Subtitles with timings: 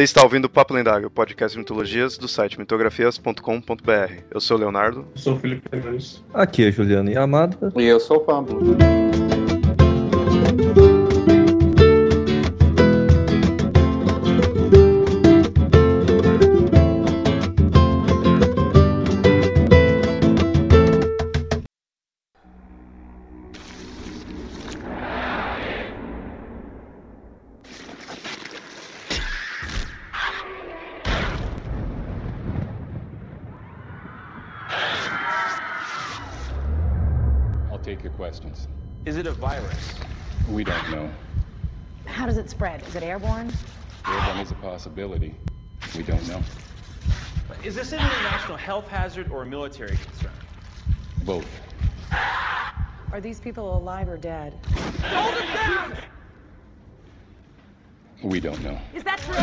[0.00, 4.14] Você está ouvindo o Papo Lendário, o podcast de mitologias do site mitografias.com.br.
[4.30, 5.00] Eu sou o Leonardo.
[5.14, 6.24] Eu sou o Felipe Nunes.
[6.32, 7.70] Aqui é Juliana Yamada.
[7.76, 8.60] E eu sou o Pablo.
[42.90, 43.52] Is it airborne?
[44.04, 45.32] Airborne is a possibility.
[45.96, 46.42] We don't know.
[47.62, 50.32] Is this an international health hazard or a military concern?
[51.22, 51.46] Both.
[53.12, 54.58] Are these people alive or dead?
[55.04, 55.98] Hold them down!
[58.24, 58.76] We don't know.
[58.92, 59.36] Is that true?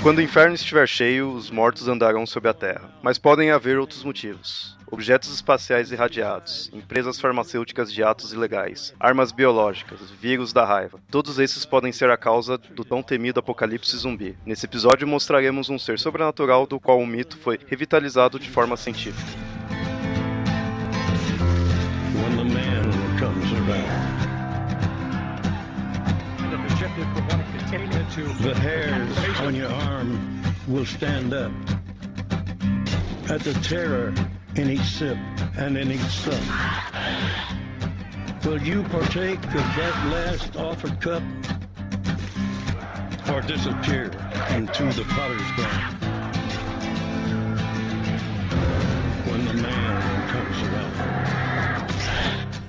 [0.00, 2.88] Quando o inferno estiver cheio, os mortos andarão sobre a terra.
[3.02, 4.78] Mas podem haver outros motivos.
[4.94, 11.00] Objetos espaciais irradiados, empresas farmacêuticas de atos ilegais, armas biológicas, vírus da raiva.
[11.10, 14.38] Todos esses podem ser a causa do tão temido apocalipse zumbi.
[14.46, 19.32] Nesse episódio mostraremos um ser sobrenatural do qual o mito foi revitalizado de forma científica.
[22.14, 24.20] when the man comes around.
[28.40, 31.50] The hairs on your arm will stand up
[33.28, 34.14] at the terror
[34.56, 35.18] in each sip
[35.56, 36.40] and in each sup.
[38.44, 41.22] Will you partake of that last offered cup
[43.32, 44.04] or disappear
[44.50, 45.96] into the potter's ground?
[49.26, 51.43] When the man comes around.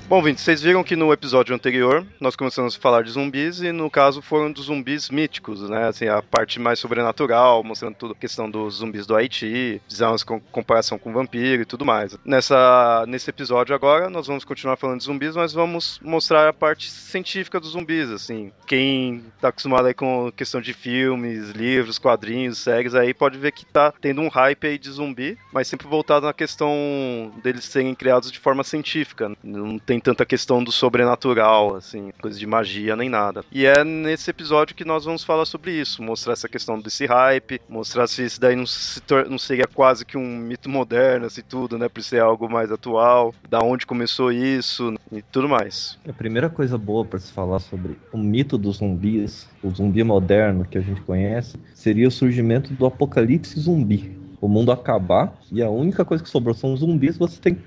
[0.07, 3.71] Bom, Vinte, vocês viram que no episódio anterior nós começamos a falar de zumbis e
[3.71, 5.87] no caso foram dos zumbis míticos, né?
[5.87, 10.39] Assim, a parte mais sobrenatural, mostrando tudo a questão dos zumbis do Haiti, fizemos com
[10.39, 12.15] comparação com vampiro e tudo mais.
[12.23, 16.91] Nessa, nesse episódio agora nós vamos continuar falando de zumbis, mas vamos mostrar a parte
[16.91, 18.51] científica dos zumbis, assim.
[18.67, 23.65] Quem tá acostumado aí com questão de filmes, livros, quadrinhos, séries aí pode ver que
[23.65, 28.31] tá tendo um hype aí de zumbi, mas sempre voltado na questão deles serem criados
[28.31, 29.31] de forma científica.
[29.43, 33.43] Não tem tanta questão do sobrenatural, assim, coisa de magia nem nada.
[33.51, 37.61] E é nesse episódio que nós vamos falar sobre isso, mostrar essa questão desse hype,
[37.69, 41.77] mostrar se isso daí não, se não seria quase que um mito moderno, assim, tudo,
[41.77, 45.97] né, por ser algo mais atual, da onde começou isso e tudo mais.
[46.07, 50.65] A primeira coisa boa para se falar sobre o mito dos zumbis, o zumbi moderno
[50.65, 54.17] que a gente conhece, seria o surgimento do apocalipse zumbi.
[54.41, 57.57] O mundo acabar e a única coisa que sobrou são os zumbis, você tem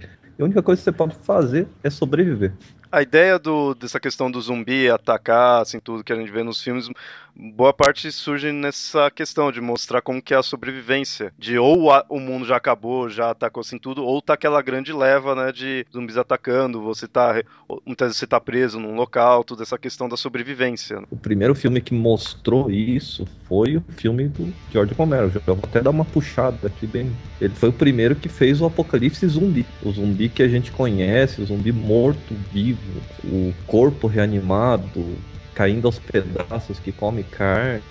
[0.43, 2.53] a única coisa que você pode fazer é sobreviver.
[2.91, 6.63] A ideia do, dessa questão do zumbi atacar, assim, tudo que a gente vê nos
[6.63, 6.89] filmes,
[7.37, 11.33] boa parte surge nessa questão de mostrar como que é a sobrevivência.
[11.39, 14.91] De ou a- o mundo já acabou, já atacou assim tudo, ou tá aquela grande
[14.93, 17.43] leva, né, de zumbis atacando, você tá,
[17.85, 21.03] muitas vezes você tá preso num local, toda essa questão da sobrevivência.
[21.11, 25.31] O primeiro filme que mostrou isso foi o filme do George Romero.
[25.47, 27.11] Eu vou até dar uma puxada aqui bem.
[27.41, 29.65] Ele foi o primeiro que fez o apocalipse zumbi.
[29.83, 32.78] O zumbi que a gente conhece, o zumbi morto, vivo,
[33.25, 35.17] o corpo reanimado,
[35.59, 37.83] caindo aos pedaços, que come carne,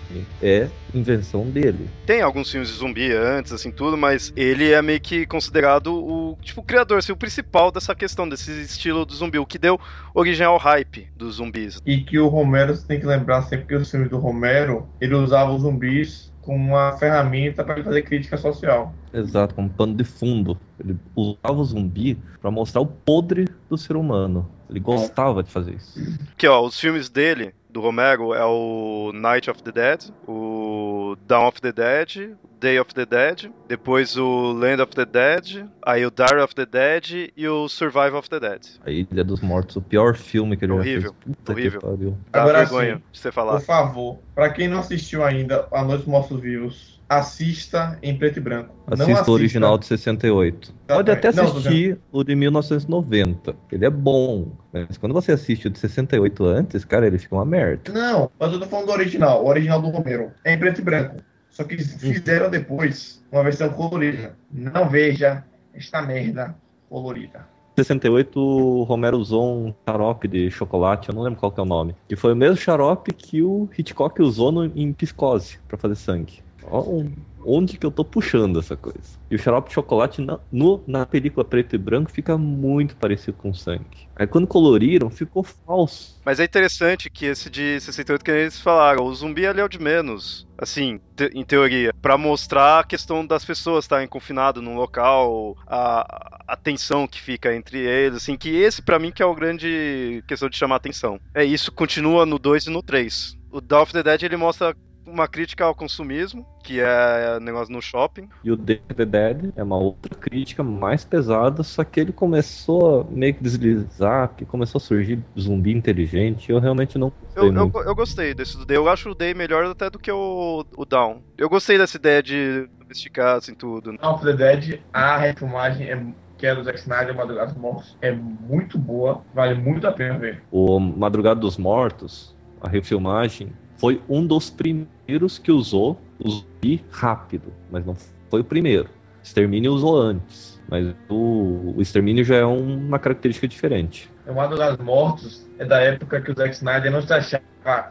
[0.41, 1.89] é invenção dele.
[2.05, 6.37] Tem alguns filmes de zumbi antes, assim, tudo, mas ele é meio que considerado o,
[6.41, 9.77] tipo, o criador, assim, o principal dessa questão, desse estilo do zumbi, o que deu
[10.15, 11.81] origem ao hype dos zumbis.
[11.85, 15.15] E que o Romero, você tem que lembrar sempre que os filmes do Romero, ele
[15.15, 18.93] usava os zumbis como uma ferramenta para fazer crítica social.
[19.13, 20.57] Exato, como pano de fundo.
[20.79, 24.49] Ele usava o zumbi para mostrar o podre do ser humano.
[24.69, 25.99] Ele gostava de fazer isso.
[26.37, 31.47] Que, ó, os filmes dele, do Romero, é o Night of the Dead, o Dawn
[31.47, 36.11] of the Dead, Day of the Dead, depois o Land of the Dead, aí o
[36.11, 38.61] Diary of the Dead e o Survival of the Dead.
[38.85, 41.35] A Ilha dos Mortos, o pior filme que ele Horrível, já fez.
[41.37, 41.79] Puta horrível.
[41.79, 42.17] que pariu.
[42.31, 43.03] Dá Agora vergonha sim.
[43.11, 43.53] de você falar.
[43.53, 48.37] Por favor, para quem não assistiu ainda A Noite dos Mortos Vivos, assista em preto
[48.37, 48.75] e branco.
[48.97, 50.73] não Assista o original de 68.
[50.87, 53.55] Pode até Não, assistir o de 1990.
[53.71, 54.51] Ele é bom.
[54.73, 57.91] Mas quando você assiste o de 68 antes, cara, ele fica uma merda.
[57.91, 60.31] Não, mas eu tô falando do original, o original do Romero.
[60.43, 61.15] É em preto e branco.
[61.49, 64.35] Só que fizeram depois uma versão colorida.
[64.51, 65.43] Não veja
[65.73, 66.55] esta merda
[66.89, 67.47] colorida.
[67.75, 71.65] 68, o Romero usou um xarope de chocolate, eu não lembro qual que é o
[71.65, 71.95] nome.
[72.09, 76.39] Que foi o mesmo xarope que o Hitchcock usou no- em Psicose, pra fazer sangue.
[76.69, 79.17] Onde que eu tô puxando essa coisa.
[79.31, 83.37] E o xarope de chocolate na, no, na película preto e branco fica muito parecido
[83.37, 84.07] com sangue.
[84.15, 86.17] Aí quando coloriram, ficou falso.
[86.25, 89.69] Mas é interessante que esse de 68 que eles falaram, o zumbi ali é o
[89.69, 90.45] de menos.
[90.57, 96.05] Assim, te- em teoria, Pra mostrar a questão das pessoas estarem confinadas num local, a,
[96.47, 100.23] a tensão que fica entre eles, assim, que esse pra mim que é o grande
[100.27, 101.19] questão de chamar atenção.
[101.33, 103.35] É isso, continua no 2 e no 3.
[103.49, 104.75] O Dawn of the Dead ele mostra
[105.07, 108.27] uma crítica ao consumismo, que é negócio no shopping.
[108.43, 113.01] E o Day the Dead é uma outra crítica mais pesada, só que ele começou
[113.01, 117.49] a meio que deslizar, que começou a surgir zumbi inteligente, e eu realmente não gostei
[117.49, 118.77] Eu, eu, eu gostei desse do Day.
[118.77, 121.23] Eu acho o Day melhor até do que o, o Down.
[121.37, 123.97] Eu gostei dessa ideia de domesticar, assim, tudo.
[123.97, 126.05] Dawn of the Dead, a refilmagem é,
[126.37, 130.43] que é do Zack Snyder, Madrugados Mortos, é muito boa, vale muito a pena ver.
[130.51, 137.53] O Madrugada dos Mortos, a refilmagem, foi um dos primeiros que usou o zumbi rápido,
[137.71, 137.95] mas não
[138.29, 138.89] foi o primeiro.
[139.23, 144.09] Extermínio usou antes, mas o, o Extermínio já é um- uma característica diferente.
[144.25, 147.43] O Madrugados Mortos é da época que o Zack Snyder não se achava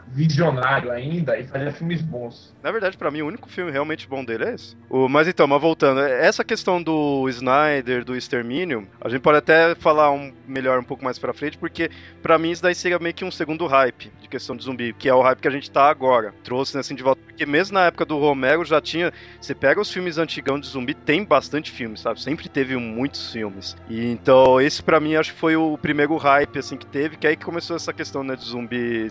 [0.08, 2.55] visionário ainda e fazia filmes bons.
[2.62, 4.76] Na verdade, pra mim, o único filme realmente bom dele é esse.
[4.88, 9.75] O, mas então, mas voltando, essa questão do Snyder, do Extermínio, a gente pode até
[9.75, 11.90] falar um, melhor um pouco mais pra frente, porque
[12.23, 15.08] pra mim isso daí seria meio que um segundo hype de questão de zumbi, que
[15.08, 16.34] é o hype que a gente tá agora.
[16.43, 19.12] Trouxe né, assim de volta, porque mesmo na época do Romero já tinha.
[19.40, 22.20] Você pega os filmes antigão de zumbi, tem bastante filme, sabe?
[22.20, 23.76] Sempre teve muitos filmes.
[23.88, 27.26] E então, esse pra mim acho que foi o primeiro hype assim que teve, que
[27.26, 29.11] aí que começou essa questão né, de zumbi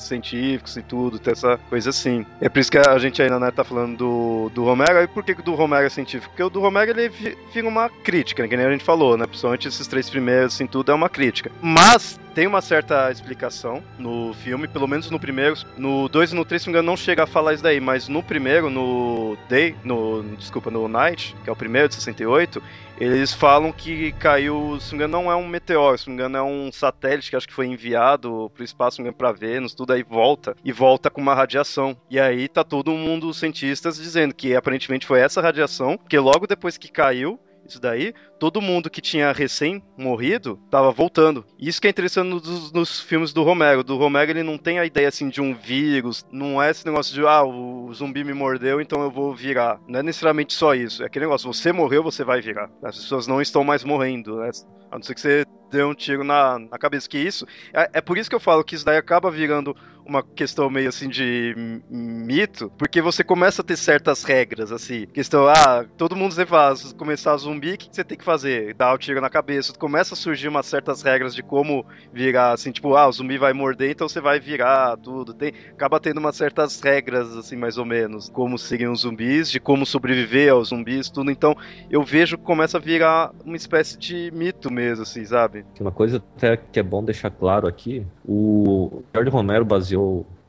[0.55, 2.25] científicos e tudo, ter essa coisa assim.
[2.41, 5.01] É por isso que a gente ainda né, tá falando do, do Romero.
[5.03, 6.29] E por que que o do Romero é científico?
[6.31, 9.17] Porque o do Romero ele vi- vira uma crítica, né, que nem a gente falou,
[9.17, 9.25] né?
[9.25, 11.51] Principalmente esses três primeiros, assim, tudo é uma crítica.
[11.61, 15.55] Mas tem uma certa explicação no filme, pelo menos no primeiro.
[15.77, 17.79] No 2 e no 3, se não me engano, não chega a falar isso daí,
[17.79, 20.23] mas no primeiro, no Day, no.
[20.37, 22.61] Desculpa, no Night, que é o primeiro de 68,
[22.99, 26.21] eles falam que caiu, se não me engano, não é um meteoro, se não me
[26.21, 29.17] engano, é um satélite que acho que foi enviado pro espaço, se não me engano,
[29.17, 31.95] pra Vênus, tudo aí volta, e volta com uma radiação.
[32.09, 36.47] E aí tá todo mundo, os cientistas, dizendo que aparentemente foi essa radiação, que logo
[36.47, 41.45] depois que caiu, isso daí, todo mundo que tinha recém morrido tava voltando.
[41.59, 43.83] Isso que é interessante nos, nos filmes do Romero.
[43.83, 47.13] Do Romero ele não tem a ideia assim de um vírus, não é esse negócio
[47.13, 49.79] de ah, o zumbi me mordeu, então eu vou virar.
[49.87, 51.03] Não é necessariamente só isso.
[51.03, 52.69] É aquele negócio, você morreu, você vai virar.
[52.83, 54.51] As pessoas não estão mais morrendo, né?
[54.91, 57.09] A não ser que você deu um tiro na, na cabeça.
[57.09, 57.45] Que isso.
[57.73, 59.75] É, é por isso que eu falo que isso daí acaba virando
[60.05, 65.07] uma questão meio assim de mito, porque você começa a ter certas regras, assim.
[65.07, 68.73] Questão, ah, todo mundo você faz, começar zumbi, o que você tem que fazer?
[68.75, 69.73] Dar o tiro na cabeça.
[69.73, 73.53] Começa a surgir umas certas regras de como virar, assim, tipo, ah, o zumbi vai
[73.53, 75.33] morder, então você vai virar, tudo.
[75.33, 79.59] Tem, acaba tendo umas certas regras, assim, mais ou menos, como seriam os zumbis, de
[79.59, 81.31] como sobreviver aos zumbis, tudo.
[81.31, 81.55] Então,
[81.89, 85.65] eu vejo que começa a virar uma espécie de mito mesmo, assim, sabe?
[85.79, 89.94] Uma coisa até que é bom deixar claro aqui, o George Romero baseou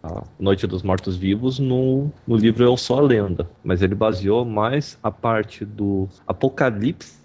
[0.02, 4.44] a Noite dos Mortos Vivos no, no livro Eu Sou a Lenda, mas ele baseou
[4.44, 7.16] mais a parte do apocalipse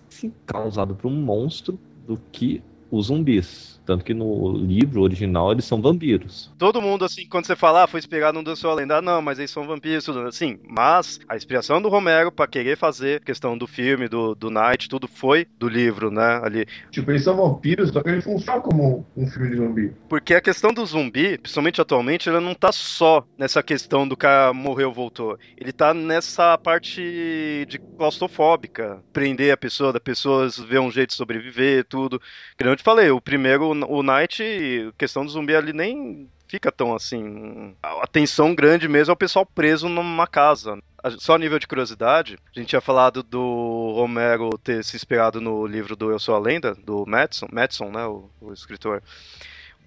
[0.46, 3.71] causado por um monstro do que os zumbis.
[3.86, 6.52] Tanto que no livro original eles são vampiros.
[6.58, 9.22] Todo mundo, assim, quando você fala, ah, foi inspirado no Deus Sua Lenda, ah, não,
[9.22, 10.60] mas eles são vampiros, tudo assim.
[10.68, 15.08] Mas a inspiração do Romero pra querer fazer questão do filme, do, do Night, tudo
[15.08, 16.66] foi do livro, né, ali.
[16.92, 19.94] Tipo, eles são vampiros, só que eles funcionam como um filme de zumbi.
[20.08, 24.54] Porque a questão do zumbi, principalmente atualmente, ela não tá só nessa questão do cara
[24.54, 25.38] morreu, voltou.
[25.58, 29.04] Ele tá nessa parte de claustrofóbica.
[29.14, 32.20] Prender a pessoa, da pessoa ver um jeito de sobreviver, tudo.
[32.58, 34.44] Que nem eu te falei, o primeiro, o Night,
[34.90, 37.74] a questão do zumbi ali nem fica tão assim.
[37.82, 40.78] A tensão grande mesmo é o pessoal preso numa casa.
[41.18, 45.66] Só a nível de curiosidade, a gente tinha falado do Romero ter se inspirado no
[45.66, 49.02] livro do Eu Sou a Lenda, do Madison, Madison né, o, o escritor.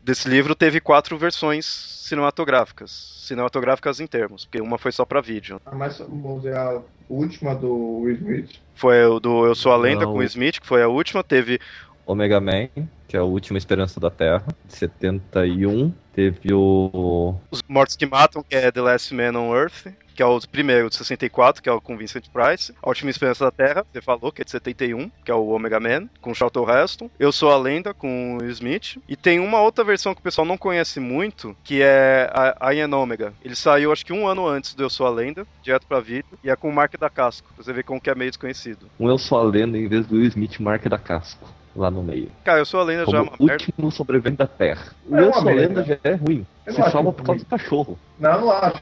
[0.02, 2.90] Desse livro teve quatro versões cinematográficas,
[3.26, 5.60] cinematográficas em termos, porque uma foi só pra vídeo.
[5.64, 8.60] A mais famosa é a última do Will Smith.
[8.74, 10.12] Foi o do Eu Sou a Lenda Não.
[10.12, 11.60] com o Smith, que foi a última, teve
[12.06, 12.68] Omega Man,
[13.08, 15.92] que é a última esperança da Terra, de 71.
[16.12, 17.34] Teve o.
[17.50, 20.88] Os Mortos que Matam, que é The Last Man on Earth, que é o primeiro
[20.88, 22.72] de 64, que é o com Vincent Price.
[22.82, 25.80] A Última Esperança da Terra, você falou, que é de 71, que é o Omega
[25.80, 27.10] Man, com Charlton Heston.
[27.18, 28.96] Eu Sou a Lenda, com o Smith.
[29.08, 32.30] E tem uma outra versão que o pessoal não conhece muito, que é
[32.60, 33.34] a Ian Omega.
[33.44, 36.38] Ele saiu, acho que um ano antes do Eu Sou a Lenda, direto pra vídeo,
[36.44, 37.52] e é com o Mark da Casco.
[37.56, 38.86] Você vê como que é meio desconhecido.
[39.00, 41.48] Um Eu Sou a Lenda em vez do Will Smith marca da casco.
[41.76, 42.30] Lá no meio.
[42.44, 43.52] Cara, Eu Sou a Lenda já é Como uma merda.
[43.64, 44.92] último sobrevivente da Terra.
[45.08, 45.52] O É Eu Sou a.
[45.52, 46.46] Lenda já é ruim.
[46.66, 47.38] Eu Se salva por causa ruim.
[47.40, 47.98] do cachorro.
[48.18, 48.80] Não, não acho.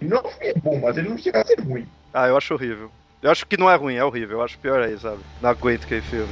[0.00, 1.86] Não é bom, mas ele não chega a ser ruim.
[2.12, 2.90] Ah, eu acho horrível.
[3.22, 4.38] Eu acho que não é ruim, é horrível.
[4.38, 5.18] Eu acho pior aí, sabe?
[5.40, 6.28] Não aguento aquele filme.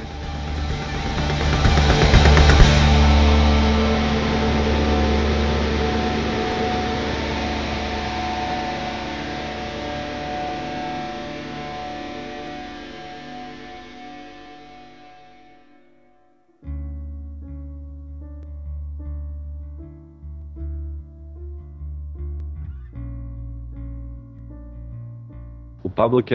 [26.01, 26.33] Pablo que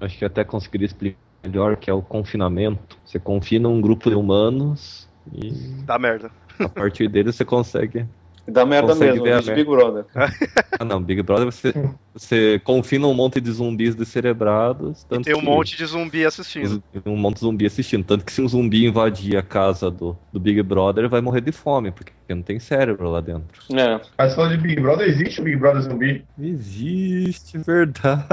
[0.00, 2.96] acho que até conseguiria explicar melhor que é o confinamento.
[3.04, 5.50] Você confina um grupo de humanos e
[5.84, 6.30] Dá merda.
[6.60, 8.06] a partir deles você consegue.
[8.46, 10.04] Dá merda Consegue mesmo, ver a Big Brother.
[10.78, 11.74] Ah não, Big Brother você,
[12.14, 15.02] você confina um monte de zumbis descerebrados.
[15.02, 16.82] E Tanto tem um que- monte de zumbi assistindo.
[17.06, 18.04] um monte de zumbi assistindo.
[18.04, 21.52] Tanto que se um zumbi invadir a casa do, do Big Brother, vai morrer de
[21.52, 23.60] fome, porque não tem cérebro lá dentro.
[23.72, 24.00] É.
[24.16, 26.24] Mas falando de Big Brother, existe o Big Brother Zumbi?
[26.38, 28.24] Existe, verdade.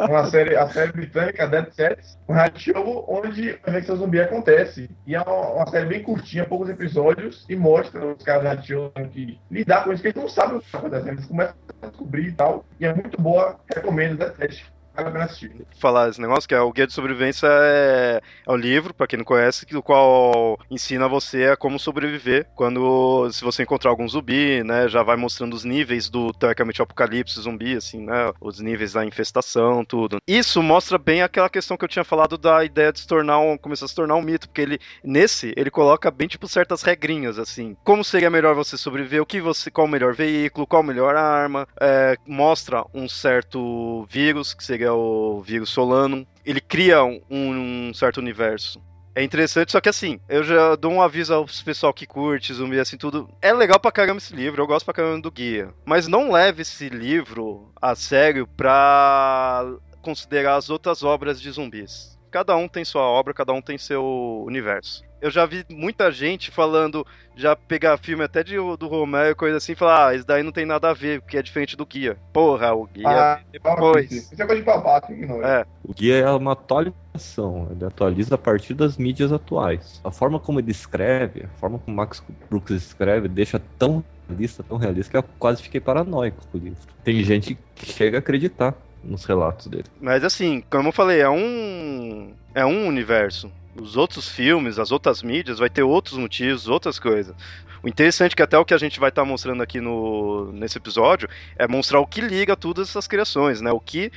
[0.00, 4.90] Uma série, a série britânica Dead Sets, um reality show onde a infecção zumbi acontece.
[5.06, 8.68] E é uma, uma série bem curtinha, poucos episódios, e mostra os caras do reality
[8.68, 11.12] show tendo que lidar com isso, que eles não sabem o que está acontecendo.
[11.12, 12.64] Eles começam a descobrir e tal.
[12.80, 14.73] E é muito boa, recomendo Dead Sets.
[14.94, 15.66] Vale a pena assistir.
[15.80, 19.16] falar esse negócio, que é o Guia de Sobrevivência é, é um livro, pra quem
[19.18, 24.08] não conhece, que- o qual ensina você a como sobreviver quando se você encontrar algum
[24.08, 24.88] zumbi, né?
[24.88, 28.32] Já vai mostrando os níveis do teoricamente apocalipse zumbi, assim, né?
[28.40, 30.18] Os níveis da infestação, tudo.
[30.28, 33.58] Isso mostra bem aquela questão que eu tinha falado da ideia de se tornar um,
[33.58, 37.36] começar a se tornar um mito, porque ele nesse ele coloca bem tipo certas regrinhas
[37.38, 37.76] assim.
[37.82, 39.20] Como seria melhor você sobreviver?
[39.22, 40.66] O que você, qual o melhor veículo?
[40.68, 41.66] Qual a melhor arma?
[41.80, 46.24] É, mostra um certo vírus que seria o vírus Solanum.
[46.44, 48.80] Ele cria um, um certo universo.
[49.16, 52.80] É interessante, só que assim, eu já dou um aviso aos pessoal que curte zumbi
[52.80, 53.28] assim tudo.
[53.40, 55.72] É legal pra caramba esse livro, eu gosto pra caramba do guia.
[55.84, 59.64] Mas não leve esse livro a sério pra
[60.02, 62.13] considerar as outras obras de zumbis.
[62.34, 65.04] Cada um tem sua obra, cada um tem seu universo.
[65.22, 69.58] Eu já vi muita gente falando, já pegar filme até de, do Romero e coisa
[69.58, 71.86] assim, e falar, ah, isso daí não tem nada a ver, porque é diferente do
[71.86, 72.16] guia.
[72.32, 74.10] Porra, o guia Ah, é depois.
[74.10, 75.12] Isso é coisa de babaca.
[75.12, 75.64] É.
[75.84, 80.00] O guia é uma atualização, ele atualiza a partir das mídias atuais.
[80.02, 84.76] A forma como ele escreve, a forma como Max Brooks escreve, deixa tão realista, tão
[84.76, 86.80] realista, que eu quase fiquei paranoico com o livro.
[87.04, 88.74] Tem gente que chega a acreditar
[89.06, 89.84] nos relatos dele.
[90.00, 92.32] Mas assim, como eu falei, é um.
[92.54, 93.50] É um universo.
[93.80, 97.34] Os outros filmes, as outras mídias, vai ter outros motivos, outras coisas.
[97.82, 100.78] O interessante é que até o que a gente vai estar mostrando aqui no, nesse
[100.78, 103.70] episódio é mostrar o que liga todas essas criações, né?
[103.72, 104.10] O que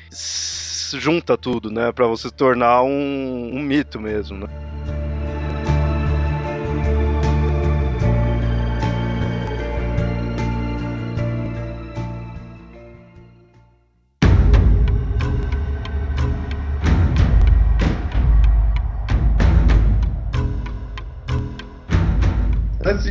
[0.93, 1.91] junta tudo, né?
[1.91, 4.47] Pra você tornar um, um mito mesmo, né?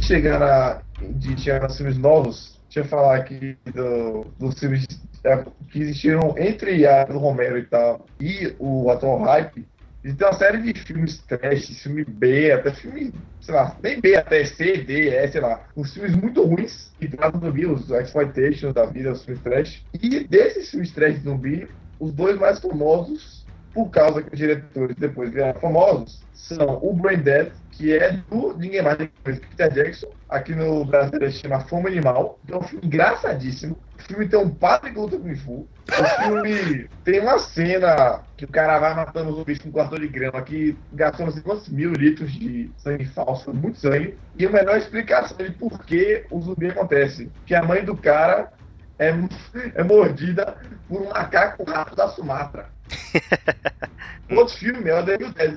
[0.06, 4.86] Chegar na, de chegar nos filmes novos, deixa eu falar aqui do, dos filmes
[5.24, 9.66] é, que existiram entre a do Romero e tal e o atual hype.
[10.04, 14.44] Existe uma série de filmes trash, filme B, até filme, sei lá, nem B, até
[14.44, 15.64] C, D, E, sei lá.
[15.76, 19.84] Uns filmes muito ruins que tratam zumbi, os exploitation da vida, os filmes trash.
[20.00, 23.35] E desses filmes trash de zumbi, os dois mais famosos,
[23.76, 28.56] por causa que os diretores depois vieram famosos, são o Brain Dead, que é do
[28.56, 30.06] ninguém mais ninguém menos que Peter Jackson.
[30.30, 32.38] Aqui no Brasil ele chama Fome Animal.
[32.46, 33.76] que É um filme engraçadíssimo.
[33.98, 35.68] O filme tem um padre que luta com Fu.
[35.90, 40.00] O filme tem uma cena que o cara vai matando os zumbis com um quarto
[40.00, 44.16] de grama que gastou não sei quantos mil litros de sangue falso, muito sangue.
[44.38, 47.30] E a melhor explicação de por que o zumbi acontece.
[47.44, 48.50] Que a mãe do cara
[48.98, 49.12] é,
[49.74, 50.56] é mordida
[50.88, 52.74] por um macaco rato da Sumatra.
[54.30, 55.04] Outro filme é o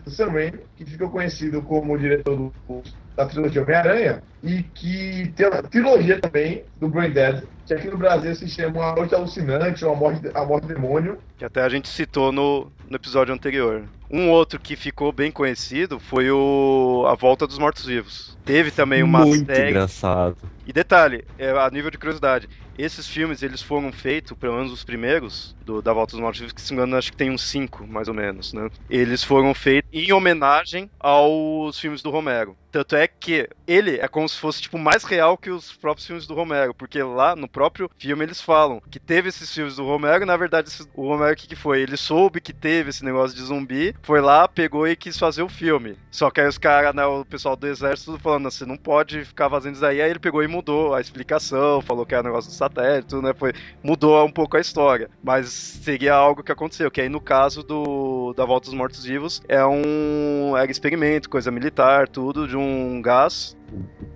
[0.01, 2.83] do Sam Raimi, que ficou conhecido como diretor do,
[3.19, 7.97] da trilogia Homem-Aranha, e que tem uma trilogia também do Brain Dead, que aqui no
[7.97, 11.17] Brasil se chama A Morte Alucinante ou A Morte, a Morte Demônio.
[11.37, 13.83] Que até a gente citou no, no episódio anterior.
[14.09, 18.37] Um outro que ficou bem conhecido foi o A Volta dos Mortos-Vivos.
[18.45, 19.69] Teve também uma Muito série.
[19.69, 20.37] engraçado.
[20.65, 22.47] E detalhe, é, a nível de curiosidade,
[22.77, 26.53] esses filmes eles foram feitos, pelo menos os primeiros, do, da Volta dos Mortos Vivos,
[26.53, 28.69] que se me engano acho que tem uns cinco, mais ou menos, né?
[28.89, 32.55] Eles foram feitos em homenagem aos filmes do Romero.
[32.71, 36.27] Tanto é que ele é como se fosse tipo mais real que os próprios filmes
[36.27, 40.25] do Romero, porque lá no próprio filme eles falam que teve esses filmes do Romero
[40.25, 41.81] na verdade o Romero o que, foi?
[41.81, 45.49] Ele soube que teve esse negócio de zumbi, foi lá, pegou e quis fazer o
[45.49, 45.97] filme.
[46.11, 49.49] Só que aí os caras, né, o pessoal do exército falando, você não pode ficar
[49.49, 50.01] fazendo isso aí.
[50.01, 53.33] Aí ele pegou e mudou a explicação, falou que era negócio do satélite, né?
[53.33, 55.09] Foi, mudou um pouco a história.
[55.23, 59.41] Mas seria algo que aconteceu, que aí no caso do da Volta dos Mortos Vivos
[59.47, 63.57] é um era experimento, coisa militar, tudo de um gás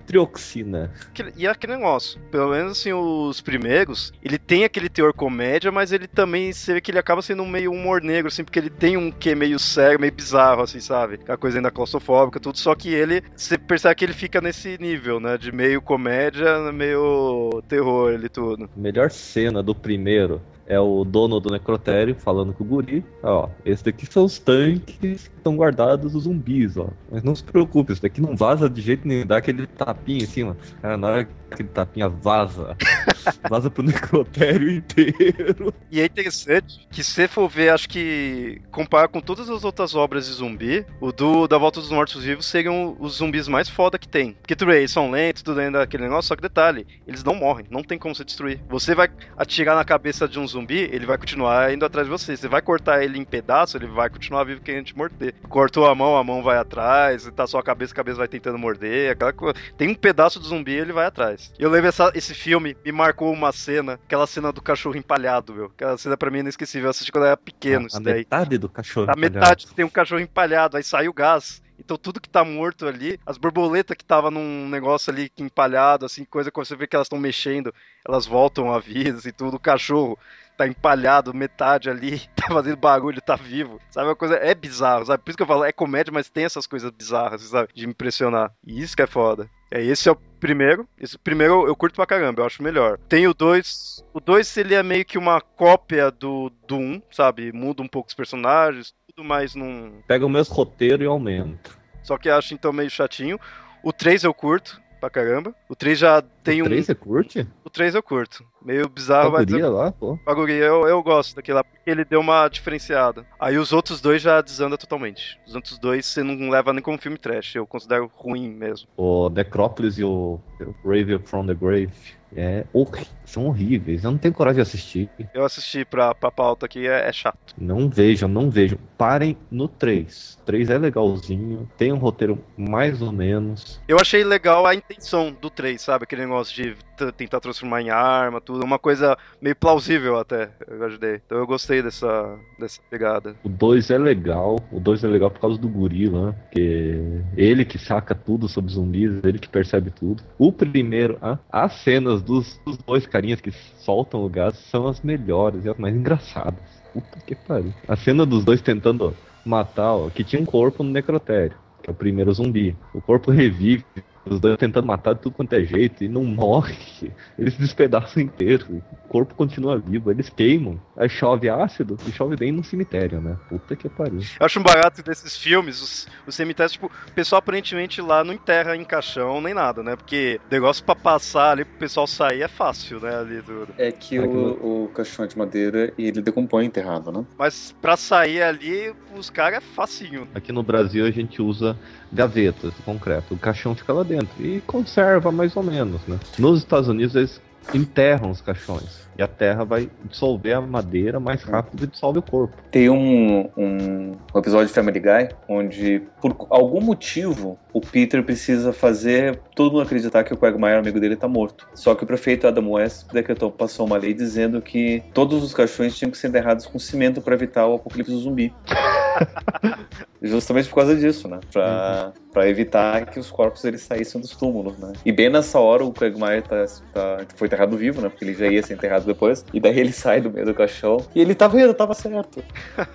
[0.06, 0.92] Trioxina.
[1.38, 5.92] E é aquele negócio, pelo menos assim, os primeiros, ele tem aquele teor comédia, mas
[5.92, 8.70] ele também, você vê que ele acaba sendo um meio humor negro, assim, porque ele
[8.70, 11.16] tem um que meio sério, meio bizarro, assim, sabe?
[11.16, 15.20] Aquela coisa ainda claustrofóbica, tudo, só que ele, você percebe que ele fica nesse nível,
[15.20, 15.38] né?
[15.38, 18.70] De meio comédia, meio terror, ele tudo.
[18.76, 23.04] Melhor cena do primeiro é o dono do necrotério falando com o guri.
[23.22, 26.90] Ó, esses daqui são os tanques que estão guardados os zumbis, ó.
[27.12, 29.26] Mas não se preocupe, isso daqui não vaza de jeito nenhum.
[29.26, 30.58] Dá aquele tapinha em cima.
[30.82, 32.76] Cara, na hora que aquele tapinha vaza,
[33.50, 35.74] vaza pro necrotério inteiro.
[35.92, 40.26] E é interessante que se for ver, acho que comparar com todas as outras obras
[40.28, 44.08] de zumbi, o do da Volta dos Mortos Vivos seriam os zumbis mais foda que
[44.08, 44.34] tem.
[44.34, 47.36] Porque tudo bem, eles são lentos, tudo ainda aquele negócio, só que detalhe, eles não
[47.36, 48.60] morrem, não tem como você destruir.
[48.70, 52.36] Você vai atirar na cabeça de um zumbi, ele vai continuar indo atrás de você.
[52.36, 55.33] Você vai cortar ele em pedaço, ele vai continuar vivo querendo te morder.
[55.50, 58.58] Cortou a mão, a mão vai atrás, tá só a cabeça, a cabeça vai tentando
[58.58, 59.56] morder, aquela coisa.
[59.78, 61.54] Tem um pedaço do zumbi, ele vai atrás.
[61.60, 65.66] Eu lembro essa, esse filme, me marcou uma cena, aquela cena do cachorro empalhado, meu.
[65.66, 66.88] Aquela cena pra mim é inesquecível.
[66.88, 68.16] Eu assisti quando eu era pequeno, a isso daí.
[68.16, 69.10] metade do cachorro.
[69.10, 69.36] A empalhado.
[69.36, 71.62] metade tem um cachorro empalhado, aí sai o gás.
[71.78, 76.24] Então tudo que tá morto ali, as borboletas que tava num negócio ali empalhado, assim,
[76.24, 77.74] coisa que você vê que elas estão mexendo,
[78.08, 79.58] elas voltam à vida, assim, tudo.
[79.58, 80.18] O cachorro
[80.58, 83.80] tá empalhado, metade ali, tá fazendo barulho, tá vivo.
[83.90, 85.24] Sabe, uma coisa, é bizarro, sabe?
[85.24, 87.70] Por isso que eu falo, é comédia, mas tem essas coisas bizarras, sabe?
[87.74, 88.52] De me impressionar.
[88.66, 89.50] E isso que é foda.
[89.72, 90.88] É, esse é o primeiro.
[91.00, 92.98] Esse primeiro eu curto pra caramba, eu acho melhor.
[93.10, 94.04] Tem o 2.
[94.14, 97.52] O 2 ele é meio que uma cópia do 1, um, sabe?
[97.52, 100.02] Muda um pouco os personagens, tudo mais num.
[100.08, 101.72] Pega o mesmo roteiro e aumenta.
[102.04, 103.40] Só que acho então meio chatinho.
[103.82, 105.56] O 3 eu curto pra caramba.
[105.68, 106.68] O 3 já tem o um.
[106.68, 107.48] 3 você curte?
[107.64, 108.46] O 3 eu curto.
[108.64, 109.46] Meio bizarro, mas.
[109.46, 110.18] Baguria lá, pô.
[110.26, 113.26] Bagulho, eu, eu gosto daquele lá, porque ele deu uma diferenciada.
[113.40, 115.40] Aí os outros dois já desanda totalmente.
[115.46, 118.88] Os outros dois você não leva nem como filme trash, eu considero ruim mesmo.
[118.96, 120.40] O Necrópolis e o
[120.84, 121.92] Grave from the Grave.
[122.36, 124.04] É horri- são horríveis.
[124.04, 125.08] Eu não tenho coragem de assistir.
[125.36, 127.54] Eu assisti pra, pra pauta aqui, é, é chato.
[127.56, 128.80] Não vejam, não vejam.
[128.98, 130.40] Parem no 3.
[130.44, 131.70] 3 é legalzinho.
[131.78, 133.80] Tem um roteiro mais ou menos.
[133.88, 136.06] Eu achei legal a intenção do 3, sabe?
[136.06, 136.76] Aquele negócio de
[137.12, 138.53] tentar transformar em arma, tudo.
[138.62, 141.22] Uma coisa meio plausível até, eu ajudei.
[141.26, 143.36] Então eu gostei dessa, dessa pegada.
[143.44, 144.60] O 2 é legal.
[144.72, 146.34] O 2 é legal por causa do guri lá.
[146.34, 147.02] Porque
[147.36, 150.24] ele que saca tudo sobre zumbis, ele que percebe tudo.
[150.38, 155.02] O primeiro, ah, as cenas dos, dos dois carinhas que soltam o gás são as
[155.02, 156.60] melhores e as mais engraçadas.
[156.94, 157.74] Puta que pariu.
[157.88, 161.92] A cena dos dois tentando matar, ó, que tinha um corpo no necrotério, que é
[161.92, 162.76] o primeiro zumbi.
[162.94, 163.84] O corpo revive,
[164.26, 167.12] os dois tentando matar de tudo quanto é jeito e não morre.
[167.38, 168.82] Eles despedaçam inteiro.
[169.06, 170.80] O corpo continua vivo, eles queimam.
[170.96, 173.38] Aí chove ácido e chove bem no cemitério, né?
[173.50, 174.20] Puta que pariu.
[174.40, 178.34] Eu acho um barato desses filmes, os, os cemitérios, tipo, o pessoal aparentemente lá não
[178.34, 179.96] enterra em caixão nem nada, né?
[179.96, 183.16] Porque negócio pra passar ali pro pessoal sair é fácil, né?
[183.16, 183.74] Ali tudo.
[183.78, 187.26] É que que o, o caixão é de madeira e ele decompõe enterrado, né?
[187.38, 190.28] Mas pra sair ali, os caras é facinho.
[190.36, 191.78] Aqui no Brasil a gente usa
[192.12, 193.34] gavetas de concreto.
[193.34, 196.20] O caixão fica lá dentro e conserva mais ou menos, né?
[196.38, 197.42] Nos Estados Unidos eles
[197.74, 202.20] enterram os caixões e a terra vai dissolver a madeira mais rápido do que dissolve
[202.20, 202.56] o corpo.
[202.72, 208.72] Tem um, um, um episódio de Family Guy onde, por algum motivo, o Peter precisa
[208.72, 211.68] fazer todo mundo acreditar que o Quagmire, amigo dele, tá morto.
[211.74, 215.98] Só que o prefeito Adam West decretou, passou uma lei dizendo que todos os caixões
[215.98, 218.54] tinham que ser enterrados com cimento para evitar o apocalipse zumbi.
[220.22, 221.40] Justamente por causa disso, né?
[221.52, 224.94] Pra, pra evitar que os corpos eles saíssem dos túmulos, né?
[225.06, 228.08] E bem nessa hora o Quagmire tá, tá, foi enterrado vivo, né?
[228.08, 229.46] Porque ele já ia ser enterrado depois.
[229.54, 230.98] E daí ele sai do meio do caixão.
[231.16, 232.44] E ele tava vendo, tava certo.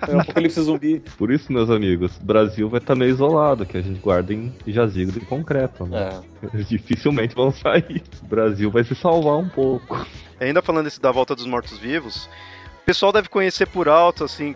[0.07, 1.01] É um apocalipse zumbi.
[1.17, 4.53] Por isso, meus amigos, o Brasil vai estar meio isolado, que a gente guarda em
[4.67, 6.21] jazigo de concreto, né?
[6.53, 6.57] É.
[6.63, 8.01] Dificilmente vão sair.
[8.23, 10.05] O Brasil vai se salvar um pouco.
[10.39, 12.29] Ainda falando esse da volta dos mortos-vivos,
[12.89, 14.55] pessoal deve conhecer por alto, assim,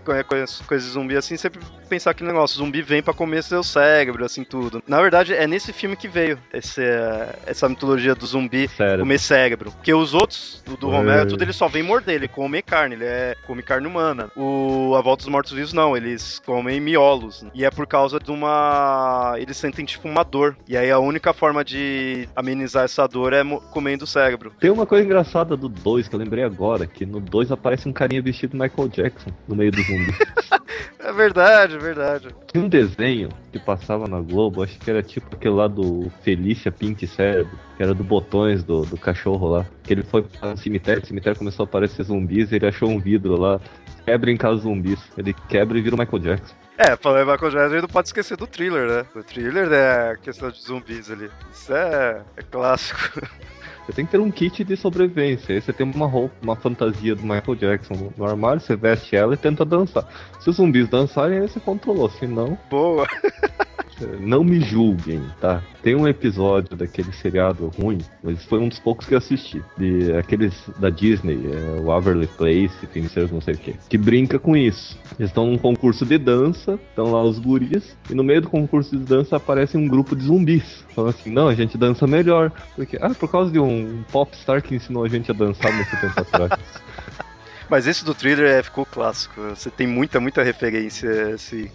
[0.67, 4.43] coisas de zumbi, assim, sempre pensar que negócio, zumbi vem pra comer seu cérebro, assim,
[4.43, 4.81] tudo.
[4.87, 9.01] Na verdade, é nesse filme que veio esse, eh, essa mitologia do zumbi Sério.
[9.01, 9.71] comer cérebro.
[9.71, 10.97] Porque os outros, do É.
[10.97, 14.31] Romero, tudo, ele só vem morder, ele come carne, ele é, come carne humana.
[14.35, 17.45] O A Volta dos Mortos-Vivos, não, eles comem miolos.
[17.53, 19.35] E é por causa de uma...
[19.37, 20.57] Eles sentem, tipo, uma dor.
[20.67, 24.51] E aí a única forma de amenizar essa dor é comendo o cérebro.
[24.59, 27.93] Tem uma coisa engraçada do 2 que eu lembrei agora, que no 2 aparece um
[27.93, 30.17] carinha vestido de Michael Jackson no meio dos zumbis.
[31.03, 32.29] É verdade, é verdade.
[32.47, 36.71] Tinha um desenho que passava na Globo, acho que era tipo aquele lá do Felícia
[36.71, 39.65] Pink Cérebro, que era do Botões, do, do cachorro lá.
[39.83, 42.99] Que ele foi para um cemitério, o cemitério começou a aparecer zumbis, ele achou um
[42.99, 43.59] vidro lá,
[44.05, 44.99] quebra em casa zumbis.
[45.17, 46.55] Ele quebra e vira o Michael Jackson.
[46.77, 49.05] É, falando em Michael Jackson, a gente não pode esquecer do thriller, né?
[49.13, 51.29] O thriller é a questão de zumbis ali.
[51.51, 53.21] Isso é, é clássico.
[53.85, 55.53] Você tem que ter um kit de sobrevivência.
[55.55, 59.33] Aí você tem uma roupa, uma fantasia do Michael Jackson no- armário, você veste ela
[59.33, 60.07] e tenta dançar.
[60.39, 62.09] Se os zumbis dançarem, aí você controlou.
[62.09, 63.05] Se não, Boa.
[64.19, 65.61] não me julguem, tá?
[65.81, 69.61] Tem um episódio daquele seriado ruim, mas foi um dos poucos que eu assisti.
[69.77, 73.75] De aqueles da Disney, é, o Waverly Place, Feiticeiros não sei o que.
[73.89, 74.97] Que brinca com isso.
[75.19, 78.97] Eles estão num concurso de dança, estão lá os guris, e no meio do concurso
[78.97, 80.85] de dança aparece um grupo de zumbis.
[80.95, 82.51] Falando assim, não, a gente dança melhor.
[82.75, 86.19] Porque, ah, por causa de um popstar que ensinou a gente a dançar muito tempo
[86.19, 86.59] atrás.
[87.69, 89.41] Mas esse do thriller é, ficou clássico.
[89.49, 91.09] Você tem muita, muita referência.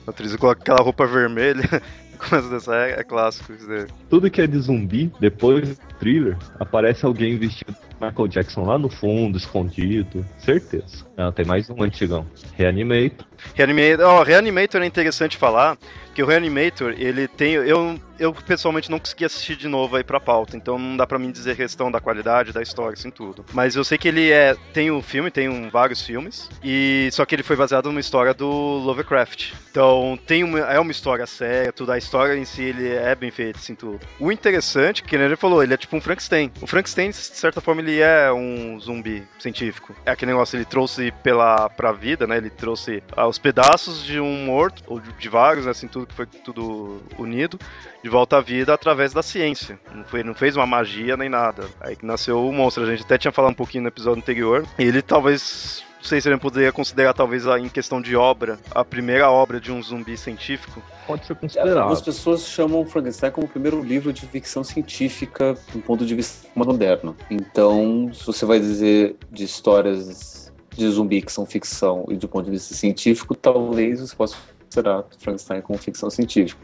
[0.06, 1.82] A atriz coloca aquela roupa vermelha
[2.18, 2.88] começa a dançar.
[2.88, 3.86] É, é clássico isso daí.
[4.10, 8.78] Tudo que é de zumbi, depois do thriller, aparece alguém vestido de Michael Jackson lá
[8.78, 10.24] no fundo, escondido.
[10.38, 11.06] Certeza.
[11.16, 12.26] Não, tem mais um antigão.
[12.56, 13.26] Reanimator.
[13.54, 15.76] Reanimator, ó, Reanimator é interessante falar,
[16.14, 17.54] que o Reanimator, ele tem.
[17.54, 21.18] Eu, eu pessoalmente não consegui assistir de novo aí pra pauta, então não dá pra
[21.18, 23.44] mim dizer questão da qualidade, da história, assim, tudo.
[23.52, 24.56] Mas eu sei que ele é.
[24.72, 28.34] Tem o filme, tem um, vários filmes, e só que ele foi baseado numa história
[28.34, 29.52] do Lovecraft.
[29.70, 31.92] Então tem uma, é uma história séria, tudo.
[31.92, 34.00] A história em si ele é bem feita, assim, tudo.
[34.18, 36.50] O interessante, que ele falou, ele é tipo um Frankenstein.
[36.62, 39.94] O Frankenstein, de certa forma, ele é um zumbi científico.
[40.06, 42.38] É aquele negócio, ele trouxe pela pra vida, né?
[42.38, 46.06] Ele trouxe ah, os pedaços de um morto, ou de, de vários, né, assim, tudo
[46.06, 47.58] que foi tudo unido,
[48.02, 49.78] de volta à vida através da ciência.
[49.94, 51.66] Não, foi, não fez uma magia nem nada.
[51.80, 52.84] Aí que nasceu o monstro.
[52.84, 54.66] A gente até tinha falado um pouquinho no episódio anterior.
[54.78, 55.84] Ele talvez.
[56.08, 59.70] Não sei se ele poderia considerar, talvez, em questão de obra, a primeira obra de
[59.70, 60.82] um zumbi científico.
[61.06, 62.02] Pode ser Algumas considerado.
[62.02, 67.14] pessoas chamam Frankenstein como o primeiro livro de ficção científica do ponto de vista moderno.
[67.30, 72.46] Então, se você vai dizer de histórias de zumbi que são ficção e do ponto
[72.46, 76.58] de vista científico, talvez você possa considerar Frankenstein como ficção científica.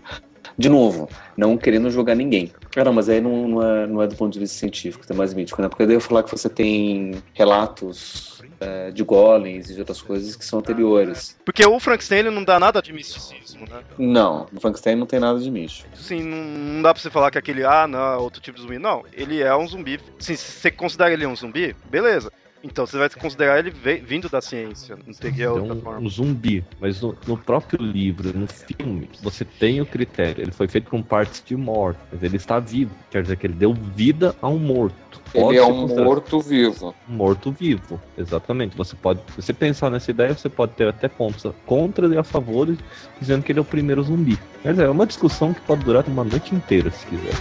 [0.56, 2.52] De novo, não querendo jogar ninguém.
[2.76, 5.14] Ah, não, mas aí não, não, é, não é do ponto de vista científico, é
[5.14, 5.68] mais mítico, né?
[5.68, 10.36] Porque daí eu falar que você tem relatos é, de golems e de outras coisas
[10.36, 11.36] que são anteriores.
[11.44, 13.82] Porque o Frankenstein não dá nada de misticismo, né?
[13.98, 15.88] Não, no Frankenstein não tem nada de místico.
[15.92, 18.62] Assim, não, não dá pra você falar que aquele, ah, não, é outro tipo de
[18.62, 18.78] zumbi.
[18.78, 20.00] Não, ele é um zumbi.
[20.18, 22.32] Assim, se você considera ele um zumbi, beleza.
[22.64, 24.96] Então você vai considerar ele vindo da ciência.
[25.06, 26.00] Não teria É outra um, forma.
[26.00, 30.42] um zumbi, mas no, no próprio livro, no filme, você tem o critério.
[30.42, 32.90] Ele foi feito com partes de morte, mas ele está vivo.
[33.10, 35.20] Quer dizer que ele deu vida a um morto.
[35.30, 36.94] Pode Ele é um morto-vivo.
[37.08, 38.00] um morto-vivo.
[38.16, 38.74] Exatamente.
[38.78, 42.24] Você pode, se você pensar nessa ideia, você pode ter até pontos contra e a
[42.24, 42.74] favor,
[43.20, 44.38] dizendo que ele é o primeiro zumbi.
[44.62, 47.34] Quer dizer, é uma discussão que pode durar uma noite inteira, se quiser.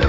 [0.00, 0.08] The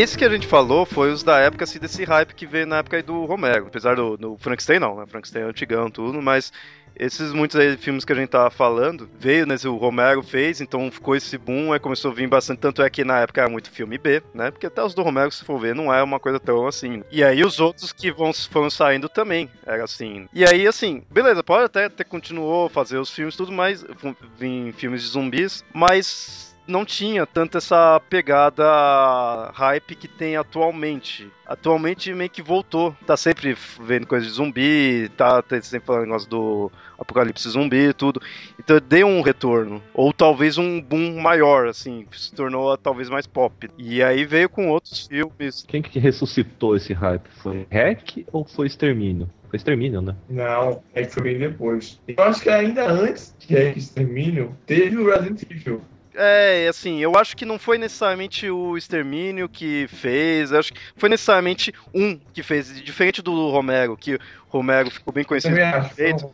[0.00, 2.78] Esse que a gente falou foi os da época, assim, desse hype que veio na
[2.78, 3.66] época aí do Romero.
[3.66, 5.04] Apesar do, do Frankenstein, não, né?
[5.06, 6.50] Frankenstein é antigão, tudo, mas
[6.96, 9.56] esses muitos aí filmes que a gente tava falando, veio, né?
[9.66, 12.60] O Romero fez, então ficou esse boom, aí começou a vir bastante.
[12.60, 14.50] Tanto é que na época era muito filme B, né?
[14.50, 17.04] Porque até os do Romero, se for ver, não é uma coisa tão assim.
[17.10, 20.26] E aí os outros que vão, foram saindo também, era assim.
[20.32, 23.84] E aí, assim, beleza, pode até ter continuou fazer os filmes, tudo mais,
[24.38, 31.30] vir filmes de zumbis, mas não tinha tanto essa pegada hype que tem atualmente.
[31.46, 32.94] Atualmente meio que voltou.
[33.06, 37.92] Tá sempre vendo coisa de zumbi, tá, tá sempre falando negócio do apocalipse zumbi e
[37.92, 38.20] tudo.
[38.58, 39.82] Então deu um retorno.
[39.92, 43.68] Ou talvez um boom maior, assim, se tornou talvez mais pop.
[43.76, 45.64] E aí veio com outros filmes.
[45.66, 47.28] Quem que ressuscitou esse hype?
[47.42, 49.28] Foi Hack ou foi Extermínio?
[49.48, 50.14] Foi Extermínio, né?
[50.28, 52.00] Não, é que foi bem depois.
[52.06, 55.82] Eu acho que ainda antes é Extermínio, teve o Resident Evil.
[56.14, 61.08] É, assim, eu acho que não foi necessariamente o Extermínio que fez, acho que foi
[61.08, 64.18] necessariamente um que fez, diferente do Romero, que
[64.50, 65.56] Romero ficou bem conhecido.
[65.60, 66.26] Acho, Feito.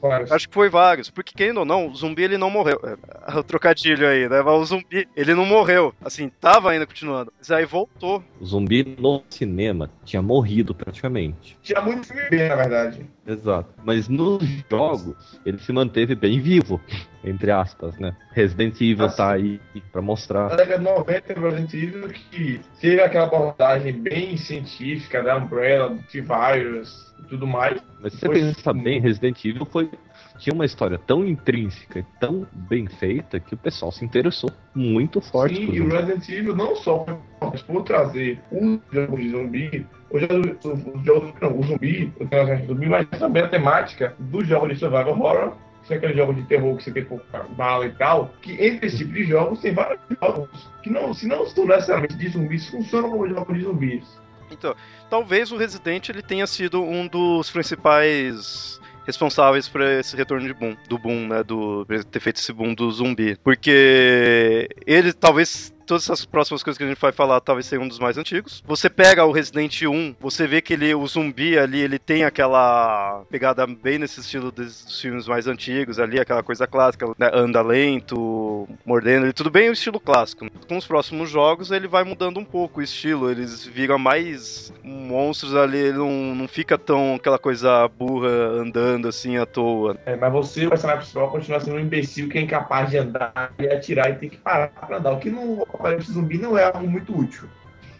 [0.48, 2.80] que foi vários, porque querendo ou não, o zumbi ele não morreu.
[2.82, 4.40] É, o trocadilho aí, né?
[4.40, 5.94] O zumbi, ele não morreu.
[6.02, 7.32] Assim, tava ainda continuando.
[7.38, 8.22] Mas aí voltou.
[8.40, 11.58] O zumbi no cinema tinha morrido praticamente.
[11.62, 13.06] Tinha muito filme B, na verdade.
[13.26, 13.68] Exato.
[13.84, 16.80] Mas nos jogos, ele se manteve bem vivo,
[17.24, 18.16] entre aspas, né?
[18.32, 19.60] Resident Evil tá aí
[19.92, 20.48] pra Na mostrar.
[20.56, 25.90] década de 90 teve o Resident Evil que teve aquela abordagem bem científica da Umbrella,
[25.90, 27.80] do T-Virus e tudo mais.
[28.00, 29.90] Mas se você Foi- pensar bem, Resident Evil foi
[30.38, 35.20] tinha uma história tão intrínseca e tão bem feita que o pessoal se interessou muito
[35.20, 35.88] forte Sim, por e o.
[35.88, 40.98] Resident Evil não só foi forte por trazer um jogo de zumbi, o jogo, o,
[40.98, 44.76] o jogo não, o zumbi, o de zumbi, mas também a temática do jogo de
[44.76, 48.30] survival horror, que é aquele jogo de terror que você tem pouca bala e tal,
[48.42, 50.48] que entre esse tipo de jogos tem vários jogos
[50.82, 54.25] que não, se não são necessariamente de zumbis, funcionam como jogos de zumbis.
[54.50, 54.74] Então,
[55.10, 60.76] talvez o Resident ele tenha sido um dos principais responsáveis por esse retorno de boom,
[60.88, 66.24] do boom, né, do ter feito esse boom do zumbi, porque ele talvez todas essas
[66.24, 68.62] próximas coisas que a gente vai falar talvez seja um dos mais antigos.
[68.66, 73.22] Você pega o Resident 1, você vê que ele, o zumbi ali, ele tem aquela
[73.30, 78.68] pegada bem nesse estilo dos filmes mais antigos ali, aquela coisa clássica, né, anda lento,
[78.84, 80.46] mordendo, ele tudo bem o estilo clássico.
[80.68, 85.54] Com os próximos jogos ele vai mudando um pouco o estilo, eles viram mais monstros
[85.54, 89.96] ali, ele não, não fica tão aquela coisa burra andando assim à toa.
[90.04, 93.52] É, mas você, o personagem principal, continua sendo um imbecil que é incapaz de andar
[93.58, 95.12] e atirar e tem que parar pra andar.
[95.12, 97.48] O que no Apocalipse Zumbi não é algo muito útil.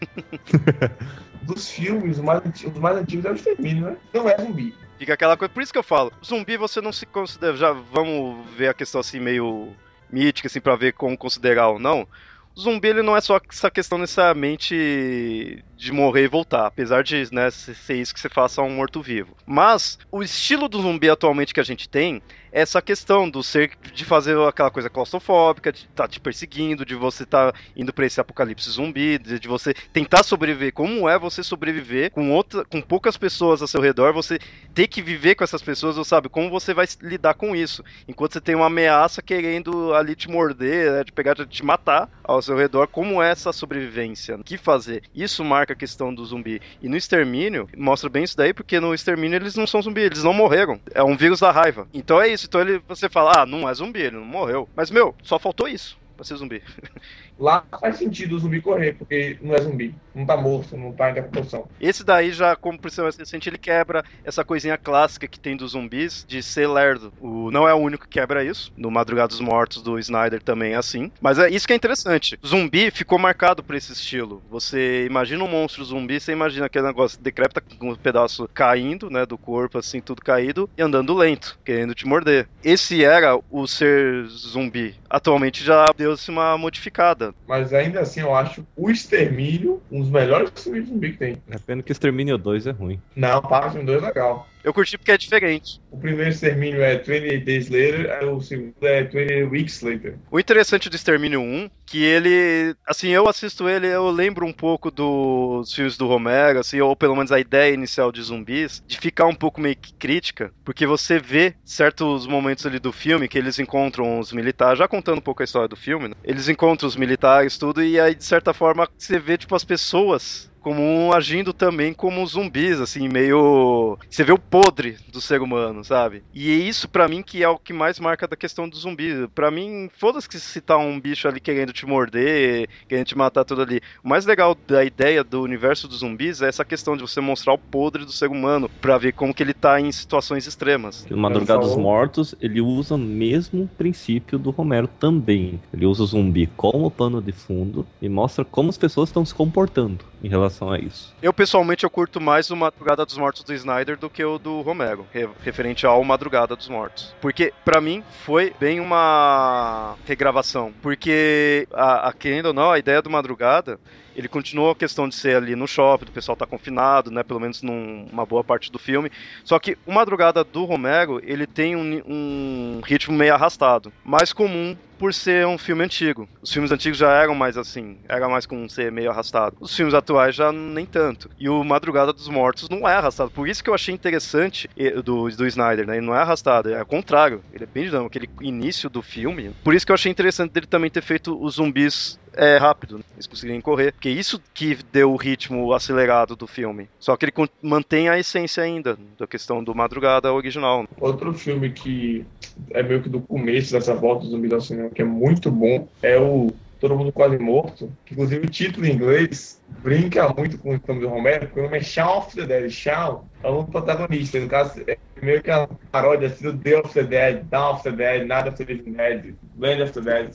[1.43, 3.97] Dos filmes, o mais, anti- um dos mais antigos é o Extermínio, né?
[4.13, 4.75] Não é zumbi.
[4.97, 8.45] Fica aquela coisa, por isso que eu falo, zumbi você não se considera, já vamos
[8.51, 9.73] ver a questão assim meio
[10.11, 12.07] mítica assim para ver como considerar ou não.
[12.55, 17.27] O zumbi ele não é só essa questão necessariamente de morrer e voltar, apesar de
[17.31, 19.37] né, ser isso que você faça um morto-vivo.
[19.45, 23.71] Mas o estilo do zumbi atualmente que a gente tem é essa questão do ser
[23.93, 28.19] de fazer aquela coisa claustrofóbica, de estar te perseguindo, de você estar indo para esse
[28.19, 30.73] apocalipse zumbi, de, de você tentar sobreviver.
[30.73, 34.39] Como é você sobreviver com outra, com poucas pessoas ao seu redor, você
[34.73, 37.83] ter que viver com essas pessoas, ou sabe como você vai lidar com isso?
[38.07, 42.09] Enquanto você tem uma ameaça querendo ali te morder, né, de pegar, de te matar
[42.23, 44.35] ao seu redor, como é essa sobrevivência?
[44.35, 45.03] O que fazer?
[45.13, 46.61] Isso marca a questão do zumbi.
[46.81, 50.23] E no extermínio mostra bem isso daí, porque no extermínio eles não são zumbi, eles
[50.23, 50.79] não morreram.
[50.93, 51.87] É um vírus da raiva.
[51.93, 52.45] Então é isso.
[52.45, 54.67] Então ele, você fala, ah, não é zumbi, ele não morreu.
[54.75, 56.61] Mas meu, só faltou isso pra ser zumbi.
[57.39, 59.93] Lá faz sentido o zumbi correr, porque não é zumbi.
[60.13, 61.67] Não tá morto, não tá em decomposição.
[61.79, 65.55] Esse daí já, como por ser mais recente, ele quebra essa coisinha clássica que tem
[65.55, 67.13] dos zumbis de ser lerdo.
[67.19, 68.71] O, não é o único que quebra isso.
[68.75, 71.11] No Madrugada dos Mortos do Snyder também é assim.
[71.21, 72.39] Mas é isso que é interessante.
[72.45, 74.41] Zumbi ficou marcado por esse estilo.
[74.49, 79.25] Você imagina um monstro zumbi, você imagina aquele negócio decrépita com um pedaço caindo, né,
[79.25, 82.47] do corpo, assim, tudo caído, e andando lento, querendo te morder.
[82.63, 84.95] Esse era o ser zumbi.
[85.09, 87.33] Atualmente já deu-se uma modificada.
[87.47, 91.37] Mas ainda assim, eu acho o Extermínio um dos melhores filmes de zumbi que tem.
[91.49, 92.99] É pena que Extermínio 2 é ruim.
[93.15, 93.41] Não,
[93.71, 94.47] filme 2 é legal.
[94.67, 95.79] Eu curti porque é diferente.
[95.89, 100.19] O primeiro Extermínio é 28 Days Later, o segundo é 28 Weeks Later.
[100.29, 104.91] O interessante do Extermínio 1, que ele, assim, eu assisto ele, eu lembro um pouco
[104.91, 109.27] dos filmes do Romero, assim, ou pelo menos a ideia inicial de zumbis, de ficar
[109.27, 113.59] um pouco meio que crítica, porque você vê certos momentos ali do filme que eles
[113.59, 116.15] encontram os militares, já contando um pouco a história do filme, né?
[116.25, 120.51] Eles encontram os militares, tudo, e aí, de certa forma, você vê, tipo, as pessoas
[120.61, 123.97] como agindo também como zumbis, assim, meio.
[124.09, 126.23] Você vê o podre do ser humano, sabe?
[126.33, 129.27] E é isso pra mim que é o que mais marca da questão do zumbi.
[129.33, 133.45] Pra mim, foda-se que se tá um bicho ali querendo te morder, querendo te matar
[133.45, 133.81] tudo ali.
[134.03, 137.53] O mais legal da ideia do universo dos zumbis é essa questão de você mostrar
[137.53, 141.05] o podre do ser humano pra ver como que ele tá em situações extremas.
[141.09, 141.77] No Madrugada dos.
[141.77, 145.59] Mortos, ele usa o mesmo princípio do Romero também.
[145.73, 149.33] Ele usa o zumbi como pano de fundo e mostra como as pessoas estão se
[149.33, 151.13] comportando em relação relação a isso.
[151.21, 154.61] Eu, pessoalmente, eu curto mais o Madrugada dos Mortos do Snyder do que o do
[154.61, 157.15] Romero, re- referente ao Madrugada dos Mortos.
[157.21, 160.73] Porque, pra mim, foi bem uma regravação.
[160.81, 163.79] Porque, a, a, querendo ou não, a ideia do Madrugada
[164.17, 167.21] ele continuou a questão de ser ali no shopping, do pessoal tá confinado, né?
[167.21, 169.11] Pelo menos numa boa parte do filme.
[169.43, 173.93] Só que o Madrugada do Romero, ele tem um, um ritmo meio arrastado.
[174.03, 176.27] Mais comum por ser um filme antigo.
[176.41, 179.55] Os filmes antigos já eram mais assim, era mais com ser meio arrastado.
[179.59, 181.29] Os filmes atuais já nem tanto.
[181.37, 183.29] E o Madrugada dos Mortos não é arrastado.
[183.29, 184.67] Por isso que eu achei interessante
[185.03, 185.97] do, do Snyder, né?
[185.97, 187.43] Ele não é arrastado, é o contrário.
[187.53, 188.07] Ele é bem dinâmico.
[188.07, 189.51] Aquele início do filme.
[189.63, 193.03] Por isso que eu achei interessante dele também ter feito os zumbis é, rápido, né?
[193.15, 193.91] eles conseguirem correr.
[193.91, 196.87] Porque isso que deu o ritmo acelerado do filme.
[196.99, 200.85] Só que ele mantém a essência ainda da questão do Madrugada original.
[200.99, 202.25] Outro filme que
[202.71, 205.87] é meio que do começo dessa volta dos zumbis ao cinema, que é muito bom,
[206.01, 210.75] é o Todo Mundo Quase Morto, que inclusive o título em inglês brinca muito com
[210.75, 212.69] o nome do Romero, porque o nome é Shaun of the Dead.
[212.69, 216.93] Shaun é um protagonista, no caso é meio que uma paródia assim, do Day of
[216.93, 220.31] the Dead, Dawn of the Dead, Nada of the Living Dead, Land of the Dead.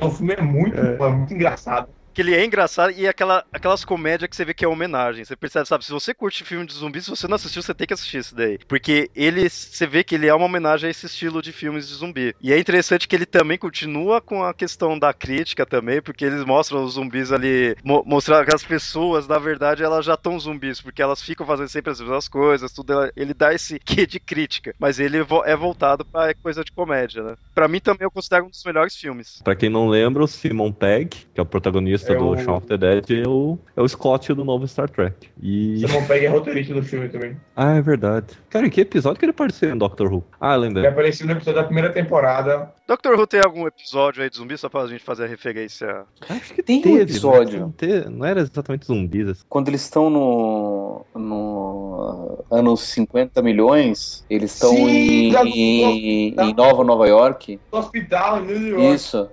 [0.00, 0.94] O filme é muito, é.
[0.94, 4.64] é muito engraçado que ele é engraçado e aquela, aquelas comédias que você vê que
[4.64, 5.24] é homenagem.
[5.24, 5.84] Você percebe, sabe?
[5.84, 8.34] Se você curte filme de zumbi, se você não assistiu, você tem que assistir isso
[8.34, 8.58] daí.
[8.66, 11.94] Porque ele, você vê que ele é uma homenagem a esse estilo de filmes de
[11.94, 12.34] zumbi.
[12.40, 16.44] E é interessante que ele também continua com a questão da crítica também, porque eles
[16.44, 20.80] mostram os zumbis ali, mo mostrar que as pessoas, na verdade, elas já estão zumbis,
[20.80, 23.12] porque elas ficam fazendo sempre as mesmas coisas, tudo.
[23.16, 27.34] Ele dá esse quê de crítica, mas ele é voltado pra coisa de comédia, né?
[27.54, 29.40] Pra mim também eu considero um dos melhores filmes.
[29.44, 32.36] Pra quem não lembra, o Simon Pegg, que é o protagonista é do o...
[32.36, 35.28] Shaun of the Dead, é o, é o Scott do novo Star Trek.
[35.42, 35.78] E...
[35.86, 37.36] Simon Pegg é roteirista do filme também.
[37.54, 38.26] Ah, é verdade.
[38.50, 40.24] Cara, em que episódio que ele apareceu em Doctor Who?
[40.40, 40.84] Ah, lembrei.
[40.84, 42.72] Ele apareceu no episódio da primeira temporada.
[42.86, 46.04] Doctor Who tem algum episódio aí de zumbi, só pra gente fazer a referência?
[46.28, 47.60] Acho que tem teve, um episódio.
[47.60, 49.28] Não, teve, não, era exatamente zumbis.
[49.28, 49.42] Assim.
[49.48, 57.06] Quando eles estão no, no anos 50 milhões, eles estão em, em, em Nova Nova
[57.06, 57.60] York.
[57.70, 58.94] Hospital em New York.
[58.94, 59.30] Isso.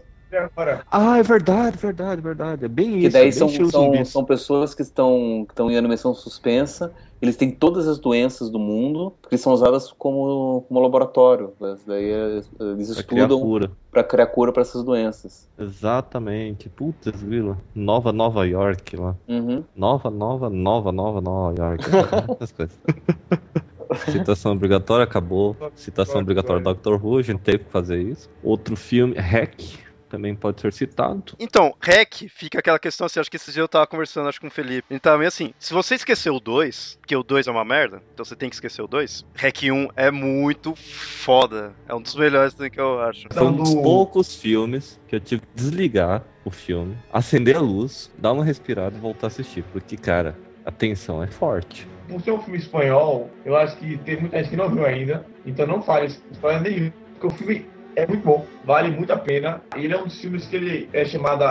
[0.91, 2.65] Ah, é verdade, verdade, verdade.
[2.65, 3.07] É bem que isso.
[3.07, 6.91] Que daí é são, são, são pessoas que estão, que estão em animação suspensa.
[7.21, 11.53] Eles têm todas as doenças do mundo, que são usadas como, como laboratório.
[11.87, 15.47] Daí é, eles estudam para criar cura para essas doenças.
[15.57, 16.69] Exatamente.
[16.69, 17.57] Putz, Vila.
[17.73, 19.15] Nova Nova York lá.
[19.27, 19.63] Uhum.
[19.75, 21.85] Nova, nova, nova, nova Nova York.
[22.35, 22.77] Essas coisas.
[24.11, 25.55] Citação obrigatória acabou.
[25.75, 28.29] Citação obrigatória Doctor Who, a gente teve que fazer isso.
[28.43, 29.61] Outro filme, Hack,
[30.09, 31.35] também pode ser citado.
[31.39, 34.47] Então, REC, fica aquela questão assim, acho que esses dias eu tava conversando acho com
[34.47, 34.87] o Felipe.
[34.89, 38.23] Então, é assim, se você esqueceu o 2, que o 2 é uma merda, então
[38.23, 41.73] você tem que esquecer o 2, REC 1 é muito foda.
[41.87, 43.27] É um dos melhores que eu acho.
[43.31, 48.11] Foi um dos poucos filmes que eu tive que desligar o filme, acender a luz,
[48.17, 49.63] dar uma respirada e voltar a assistir.
[49.71, 54.19] Porque, cara, a tensão é forte por ser um filme espanhol, eu acho que tem
[54.19, 57.65] muita gente que não viu ainda, então não fale spoiler nenhum, porque o filme
[57.95, 59.61] é muito bom, vale muito a pena.
[59.75, 61.43] Ele é um dos filmes que ele é chamado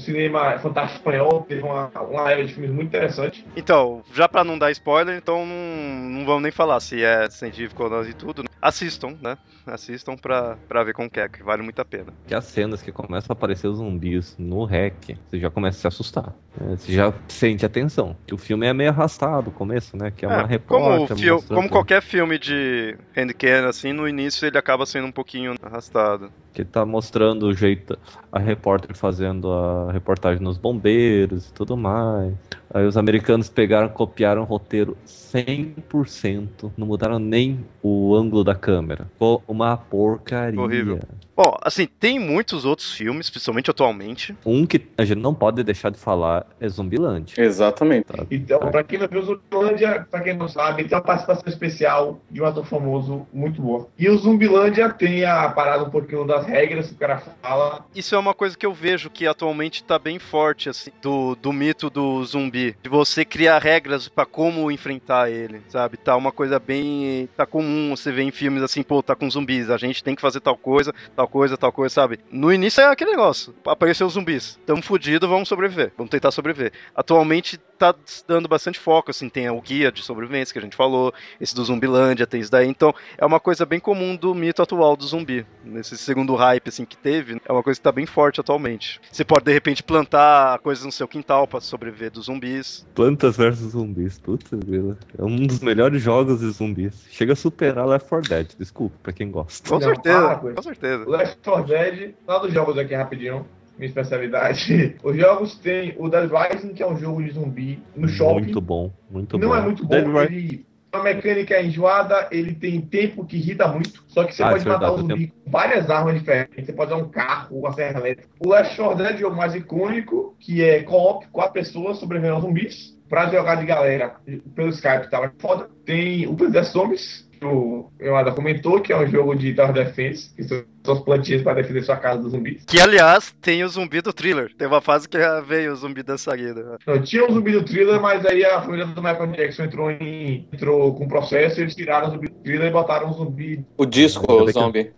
[0.00, 3.46] cinema fantástico espanhol, teve uma, uma era de filmes muito interessante.
[3.56, 7.84] Então, já para não dar spoiler, então não, não vamos nem falar se é científico
[7.84, 8.42] ou não e tudo.
[8.42, 8.48] Né?
[8.60, 9.38] Assistam, né?
[9.66, 12.12] Assistam pra, pra ver como que é, que vale muito a pena.
[12.26, 15.80] Que as cenas que começam a aparecer os zumbis no REC, você já começa a
[15.80, 16.34] se assustar.
[16.60, 16.76] Né?
[16.76, 18.16] Você já sente atenção.
[18.26, 20.10] Que o filme é meio arrastado no começo, né?
[20.10, 21.16] Que é, é uma repórter.
[21.16, 26.30] Como, como qualquer filme de handcan, assim, no início ele acaba sendo um pouquinho arrastado.
[26.52, 27.98] Que tá mostrando o jeito,
[28.32, 32.34] a repórter fazendo a reportagem nos bombeiros e tudo mais.
[32.72, 39.06] Aí os americanos pegaram, copiaram o roteiro 100%, não mudaram nem o ângulo da câmera.
[39.12, 40.60] Ficou uma porcaria.
[40.60, 41.00] Horrível.
[41.42, 44.36] Bom, assim, tem muitos outros filmes, principalmente atualmente.
[44.44, 47.42] Um que a gente não pode deixar de falar é Zumbilândia.
[47.42, 48.04] Exatamente.
[48.04, 48.26] Tá?
[48.30, 52.42] Então, pra quem não viu Zumbilândia, pra quem não sabe, tem uma participação especial de
[52.42, 53.88] um ator famoso muito boa.
[53.98, 57.86] E o Zumbilândia tem a parada um pouquinho das regras que o cara fala.
[57.94, 61.54] Isso é uma coisa que eu vejo que atualmente tá bem forte, assim, do, do
[61.54, 62.59] mito do zumbi.
[62.82, 65.96] De você criar regras para como enfrentar ele, sabe?
[65.96, 67.28] Tá uma coisa bem.
[67.36, 70.22] tá comum você ver em filmes assim, pô, tá com zumbis, a gente tem que
[70.22, 72.20] fazer tal coisa, tal coisa, tal coisa, sabe?
[72.30, 73.54] No início é aquele negócio.
[73.66, 74.58] Apareceu os zumbis.
[74.66, 75.92] Tamo fudido, vamos sobreviver.
[75.96, 76.72] Vamos tentar sobreviver.
[76.94, 77.94] Atualmente tá
[78.28, 81.64] dando bastante foco, assim, tem o guia de sobrevivência que a gente falou, esse do
[81.64, 82.68] Zumbilândia, tem isso daí.
[82.68, 85.46] Então, é uma coisa bem comum do mito atual do zumbi.
[85.64, 89.00] Nesse segundo hype, assim, que teve, é uma coisa que tá bem forte atualmente.
[89.10, 92.86] Você pode, de repente, plantar coisas no seu quintal para sobreviver dos zumbis.
[92.94, 94.98] Plantas versus zumbis, puta vida.
[95.18, 97.06] É um dos melhores jogos de zumbis.
[97.10, 99.66] Chega a superar Left 4 Dead, desculpa, pra quem gosta.
[99.66, 101.08] Com certeza, com certeza.
[101.08, 103.46] Left 4 Dead, lá dos jogos aqui rapidinho.
[103.80, 104.96] Minha especialidade.
[105.02, 108.42] Os jogos tem o Dead Rising, que é um jogo de zumbi no shopping.
[108.44, 109.54] Muito bom, muito não bom.
[109.56, 110.70] é muito Dead bom, Rising- ele.
[110.92, 114.02] A mecânica é enjoada, ele tem tempo que irrita muito.
[114.08, 116.66] Só que você Ah, pode é matar o verdade, zumbi com várias armas diferentes.
[116.66, 118.28] Você pode dar um carro, uma serra elétrica.
[118.44, 122.34] O Last Shore Dead é o jogo mais icônico, que é co-op, quatro pessoas sobrevivendo
[122.34, 122.98] aos zumbis.
[123.08, 124.16] Pra jogar de galera
[124.54, 125.68] pelo Skype tava foda.
[125.86, 130.44] Tem o vs Zombies, o Yoada comentou, que é um jogo de Tower Defense, que
[130.44, 132.64] são suas plantinhas para defender sua casa dos zumbis.
[132.64, 134.52] Que, aliás, tem o zumbi do thriller.
[134.56, 136.78] Tem uma fase que veio o zumbi dançarina.
[136.86, 140.48] Não, tinha um zumbi do thriller, mas aí a família do Michael Jackson entrou, em,
[140.52, 143.64] entrou com processo e eles tiraram o zumbi do thriller e botaram um zumbi.
[143.76, 144.92] O disco, o bem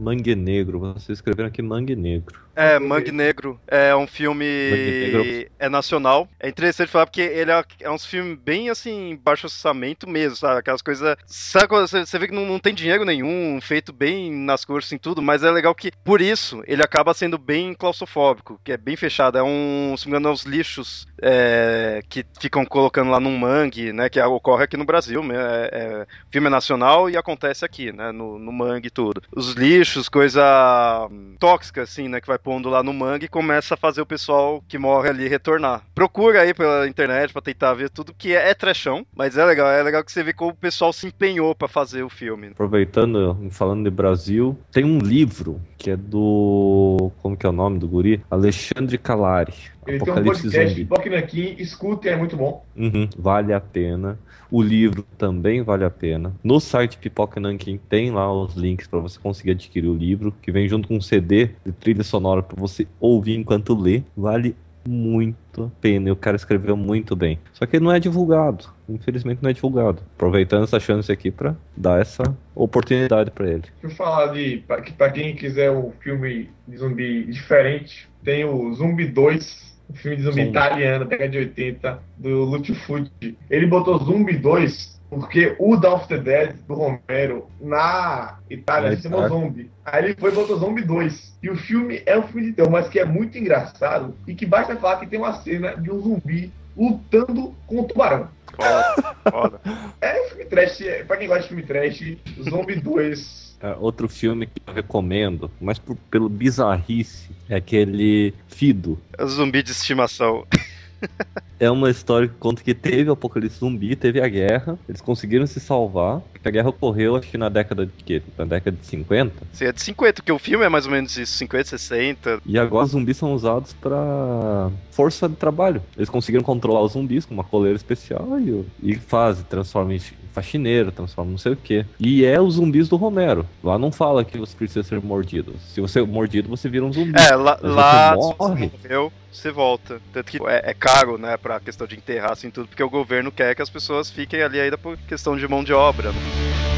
[0.00, 2.48] Mangue Negro, vocês escreveram aqui Mangue Negro.
[2.54, 4.44] É, Mangue Negro é um filme.
[4.44, 5.50] Negro.
[5.60, 6.28] É nacional.
[6.40, 10.58] É interessante falar porque ele é, é um filme bem assim, baixo orçamento mesmo, sabe?
[10.58, 11.16] Aquelas coisas.
[11.24, 15.22] Sabe você, vê que não, não tem dinheiro nenhum, feito bem nas cores e tudo,
[15.22, 19.38] mas é legal que, por isso, ele acaba sendo bem claustrofóbico, que é bem fechado.
[19.38, 23.36] É um, se não me engano, é os lixos é, que ficam colocando lá num
[23.36, 24.08] mangue, né?
[24.08, 25.22] Que ocorre aqui no Brasil.
[25.22, 28.12] né, É, é, o filme é nacional e acontece aqui, né?
[28.12, 29.22] No, no mangue e tudo.
[29.34, 32.20] Os lixos, coisa hum, tóxica, assim, né?
[32.20, 35.26] Que vai pondo lá no mangue e começa a fazer o pessoal que morre ali
[35.26, 35.82] retornar.
[35.94, 39.68] Procura aí pela internet pra tentar ver tudo que é, é trechão, mas é legal.
[39.68, 42.48] É legal que você vê como o pessoal se empenhou pra fazer o filme.
[42.48, 47.10] Aproveitando, falando de Brasil, tem um livro que é do.
[47.22, 48.22] Como que é o nome do guri?
[48.30, 49.54] Alexandre Calari.
[49.88, 50.84] Ele tem um Apocalipse podcast.
[50.84, 52.64] Block aqui, escutem, é muito bom.
[52.76, 54.18] Uhum, vale a pena.
[54.50, 56.34] O livro também vale a pena.
[56.42, 60.52] No site Pipoca Nankin tem lá os links para você conseguir adquirir o livro, que
[60.52, 64.02] vem junto com um CD de trilha sonora para você ouvir enquanto lê.
[64.16, 64.54] Vale
[64.86, 66.08] muito a pena.
[66.08, 67.38] E o cara escreveu muito bem.
[67.52, 68.66] Só que ele não é divulgado.
[68.88, 70.02] Infelizmente não é divulgado.
[70.16, 72.22] Aproveitando essa chance aqui para dar essa
[72.54, 73.64] oportunidade para ele.
[73.82, 74.64] Deixa eu falar de.
[74.96, 79.67] Pra quem quiser um filme de zumbi diferente, tem o Zumbi 2.
[79.90, 80.50] Um filme de zumbi Zumbi.
[80.50, 83.38] italiano, década de 80, do Lúcio Fucci.
[83.50, 89.04] Ele botou Zumbi 2 porque o Dawn of the Dead, do Romero, na Itália, se
[89.04, 89.28] chama.
[89.28, 89.70] Zombie.
[89.84, 91.38] Aí ele foi e botou Zombie 2.
[91.42, 94.44] E o filme é um filme de terror, mas que é muito engraçado e que
[94.44, 98.28] basta falar que tem uma cena de um zumbi lutando com um tubarão.
[98.54, 99.60] Foda, foda.
[100.00, 102.16] É um filme trash, é, pra quem gosta de filme trash,
[102.48, 108.98] Zombie 2 É, outro filme que eu recomendo, mas por- pelo bizarrice, é aquele Fido.
[109.18, 110.46] É o zumbi de estimação.
[111.60, 115.46] É uma história que conta que teve o apocalipse zumbi, teve a guerra, eles conseguiram
[115.46, 118.22] se salvar, porque a guerra ocorreu acho que na década de quê?
[118.36, 121.16] Na década de 50, Assim, é de 50, porque o filme é mais ou menos
[121.16, 122.40] isso, 50, 60.
[122.46, 125.82] e agora os zumbis são usados pra força de trabalho.
[125.96, 130.00] Eles conseguiram controlar os zumbis com uma coleira especial e, e fazem, transformam em
[130.32, 131.84] faxineiro, transformam não sei o que.
[131.98, 133.44] E é os zumbis do Romero.
[133.62, 135.54] Lá não fala que você precisa ser mordido.
[135.74, 137.12] Se você é mordido, você vira um zumbi.
[137.18, 138.68] É, lá, Mas lá você se morre.
[138.70, 140.00] você morreu, você volta.
[140.12, 143.32] Tanto que é, é caro, né, pra questão de enterrar assim tudo, porque o governo
[143.32, 146.12] quer que as pessoas fiquem ali ainda por questão de mão de obra.
[146.12, 146.77] né?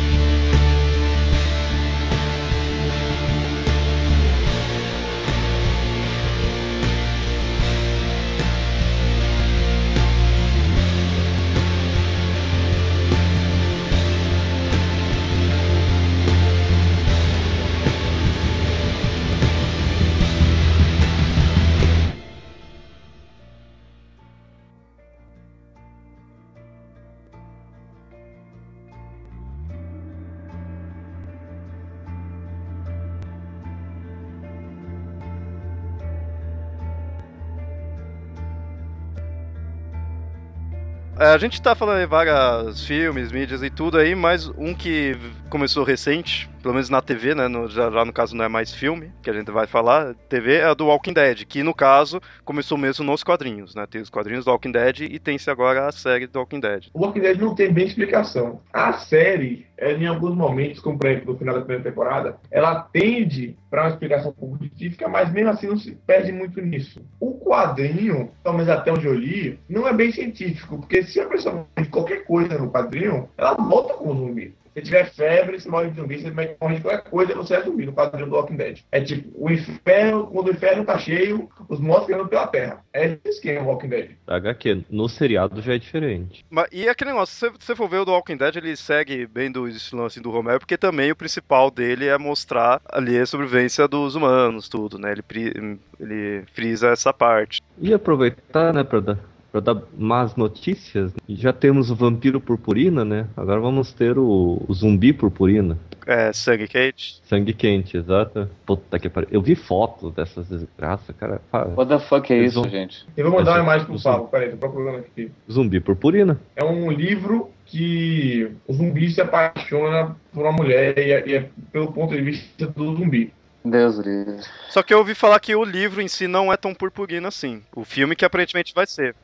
[41.20, 45.14] A gente tá falando em vários filmes, mídias e tudo aí, mas um que
[45.50, 47.48] começou recente, pelo menos na TV, né?
[47.48, 50.54] no- já, já no caso não é mais filme, que a gente vai falar, TV,
[50.58, 53.86] é a do Walking Dead, que no caso começou mesmo nos quadrinhos, né?
[53.86, 56.86] Tem os quadrinhos do Walking Dead e tem-se agora a série do Walking Dead.
[56.94, 58.60] O Walking Dead não tem bem explicação.
[58.72, 63.56] A série, em alguns momentos, como por exemplo no final da primeira temporada, ela tende
[63.68, 67.02] para uma explicação científica, mas mesmo assim não se perde muito nisso.
[67.18, 71.26] O quadrinho, pelo menos até onde eu li, não é bem científico, porque se a
[71.26, 74.54] pessoa de qualquer coisa no quadrinho, ela volta como zumbi.
[74.74, 77.86] Se tiver febre, se morre de zumbi, se morre de qualquer coisa, você é zumbi
[77.86, 78.78] no quadrinho do Walking Dead.
[78.92, 82.84] É tipo, o inferno, quando o inferno tá cheio, os mortos andam pela terra.
[82.92, 84.10] É esse esquema o Walking Dead.
[84.26, 86.44] HQ, no seriado já é diferente.
[86.48, 89.50] Mas, e aquele negócio, se você for ver o do Walking Dead, ele segue bem
[89.50, 93.88] do estilo assim, do Romero, porque também o principal dele é mostrar ali a sobrevivência
[93.88, 95.12] dos humanos, tudo, né?
[95.12, 97.60] Ele, ele frisa essa parte.
[97.80, 99.18] E aproveitar, né, pra dar-
[99.50, 103.26] Pra dar más notícias, já temos o vampiro purpurina, né?
[103.36, 105.76] Agora vamos ter o, o zumbi purpurina.
[106.06, 107.20] É, sangue quente.
[107.24, 108.48] Sangue quente, exato.
[108.64, 109.28] Puta que pariu.
[109.32, 111.40] Eu vi fotos dessas desgraças, cara.
[111.52, 113.06] What the fuck é isso, vão- gente?
[113.16, 115.30] Eu vou mandar uma imagem pro Pablo, peraí, tô procurando aqui.
[115.50, 116.40] Zumbi purpurina.
[116.56, 121.48] É um livro que o zumbi se apaixona por uma mulher e é, e é
[121.72, 123.32] pelo ponto de vista do zumbi.
[123.62, 124.38] Deus livre.
[124.70, 127.62] Só que eu ouvi falar que o livro em si não é tão purpurina assim.
[127.76, 129.14] O filme que aparentemente vai ser.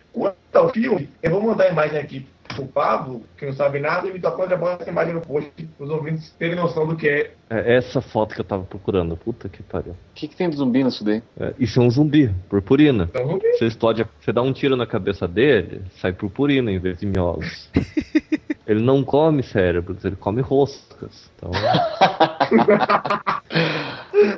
[0.56, 4.08] Quanto ao filme, eu vou mandar a imagem aqui pro Pablo, que não sabe nada,
[4.08, 7.06] e me tocou já bota essa imagem no post os ouvintes terem noção do que
[7.06, 7.34] é.
[7.50, 9.14] É essa foto que eu tava procurando.
[9.18, 9.92] Puta que pariu.
[9.92, 11.22] O que, que tem de zumbi nisso daí?
[11.38, 13.04] É, isso é um zumbi, purpurina.
[13.10, 13.46] Então, zumbi.
[13.52, 17.04] Você explode, a- você dá um tiro na cabeça dele, sai purpurina em vez de
[17.06, 17.68] miolos.
[18.66, 21.30] ele não come cérebros, ele come roscas.
[21.36, 21.50] Então,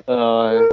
[0.07, 0.69] Ai.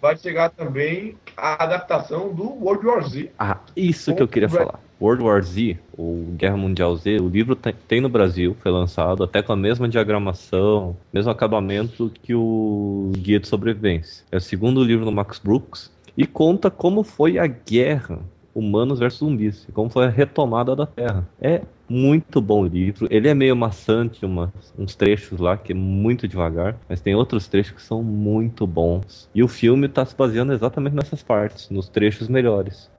[0.00, 3.30] Vai chegar também a adaptação do World War Z.
[3.38, 4.80] ah, isso que eu queria falar.
[5.00, 9.24] World War Z, ou Guerra Mundial Z, o livro tem, tem no Brasil, foi lançado
[9.24, 14.24] até com a mesma diagramação, mesmo acabamento que o Guia de Sobrevivência.
[14.30, 18.20] É o segundo livro do Max Brooks e conta como foi a guerra
[18.54, 21.28] humanos versus zumbis, como foi a retomada da Terra.
[21.40, 21.62] É
[21.92, 26.80] muito bom livro, ele é meio maçante, umas- uns trechos lá que é muito devagar,
[26.88, 29.28] mas tem outros trechos que são muito bons.
[29.34, 32.90] E o filme está se baseando exatamente nessas partes, nos trechos melhores.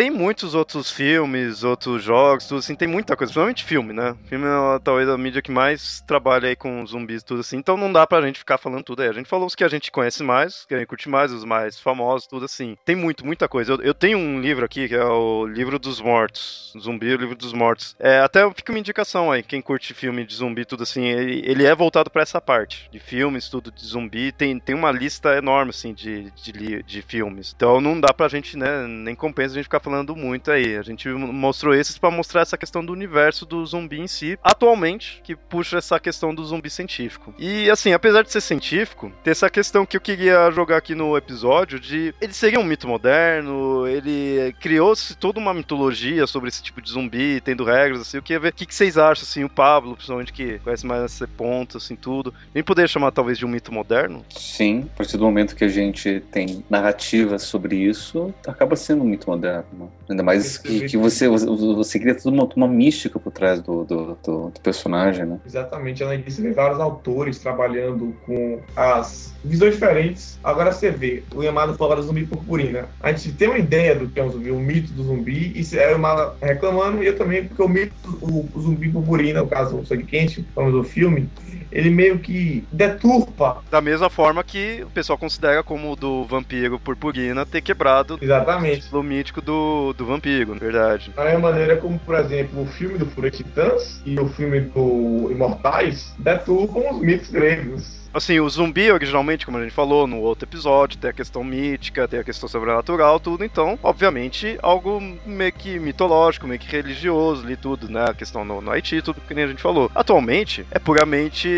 [0.00, 4.16] Tem muitos outros filmes, outros jogos, tudo assim, tem muita coisa, principalmente filme, né?
[4.24, 7.92] Filme é talvez a mídia que mais trabalha aí com zumbis tudo assim, então não
[7.92, 9.10] dá pra gente ficar falando tudo aí.
[9.10, 11.44] A gente falou os que a gente conhece mais, que a gente curte mais, os
[11.44, 12.78] mais famosos, tudo assim.
[12.82, 13.74] Tem muito, muita coisa.
[13.74, 17.36] Eu, eu tenho um livro aqui, que é o Livro dos Mortos, Zumbi, o Livro
[17.36, 17.94] dos Mortos.
[17.98, 21.66] É, até fica uma indicação aí, quem curte filme de zumbi, tudo assim, ele, ele
[21.66, 25.70] é voltado pra essa parte, de filmes, tudo de zumbi, tem, tem uma lista enorme,
[25.70, 27.52] assim, de, de, de filmes.
[27.54, 30.76] Então não dá pra gente, né, nem compensa a gente ficar falando muito aí.
[30.76, 35.20] A gente mostrou esses pra mostrar essa questão do universo do zumbi em si, atualmente,
[35.24, 37.34] que puxa essa questão do zumbi científico.
[37.38, 41.16] E assim, apesar de ser científico, tem essa questão que eu queria jogar aqui no
[41.16, 46.80] episódio de ele seria um mito moderno, ele criou-se toda uma mitologia sobre esse tipo
[46.80, 49.48] de zumbi, tendo regras, assim, eu queria ver o que, que vocês acham, assim, o
[49.48, 52.32] Pablo, principalmente que conhece mais esse ponto, assim, tudo.
[52.54, 54.24] Nem poderia chamar talvez de um mito moderno?
[54.30, 59.06] Sim, a partir do momento que a gente tem narrativas sobre isso, acaba sendo um
[59.06, 59.64] mito moderno.
[60.08, 64.18] Ainda mais que, que você, você, cria toda uma, uma mística por trás do, do,
[64.22, 65.38] do- do personagem, né?
[65.46, 70.38] Exatamente, além disso, vê vários autores trabalhando com as visões diferentes.
[70.42, 72.88] Agora você vê o Yamada fala do zumbi purpurina.
[73.00, 75.76] A gente tem uma ideia do que é um zumbi, o mito do zumbi, e
[75.76, 79.46] é o Yamada reclamando, e eu também, porque o mito, o, o zumbi purpurina, no
[79.46, 81.28] caso, o sangue quente, falando do filme,
[81.72, 86.78] ele meio que deturpa Da mesma forma que o pessoal considera como o do vampiro
[86.78, 91.12] purpurina ter quebrado exatamente o mítico do, do vampiro, na verdade.
[91.14, 95.28] da mesma maneira como, por exemplo, o filme do Fúria Titãs e o filme do
[95.30, 97.99] Imortais deturpam os mitos gregos.
[98.12, 102.08] Assim, o zumbi, originalmente, como a gente falou no outro episódio, tem a questão mítica,
[102.08, 103.44] tem a questão sobrenatural, tudo.
[103.44, 108.04] Então, obviamente, algo meio que mitológico, meio que religioso ali, tudo, né?
[108.08, 109.90] A questão no, no Haiti, tudo que nem a gente falou.
[109.94, 111.48] Atualmente, é puramente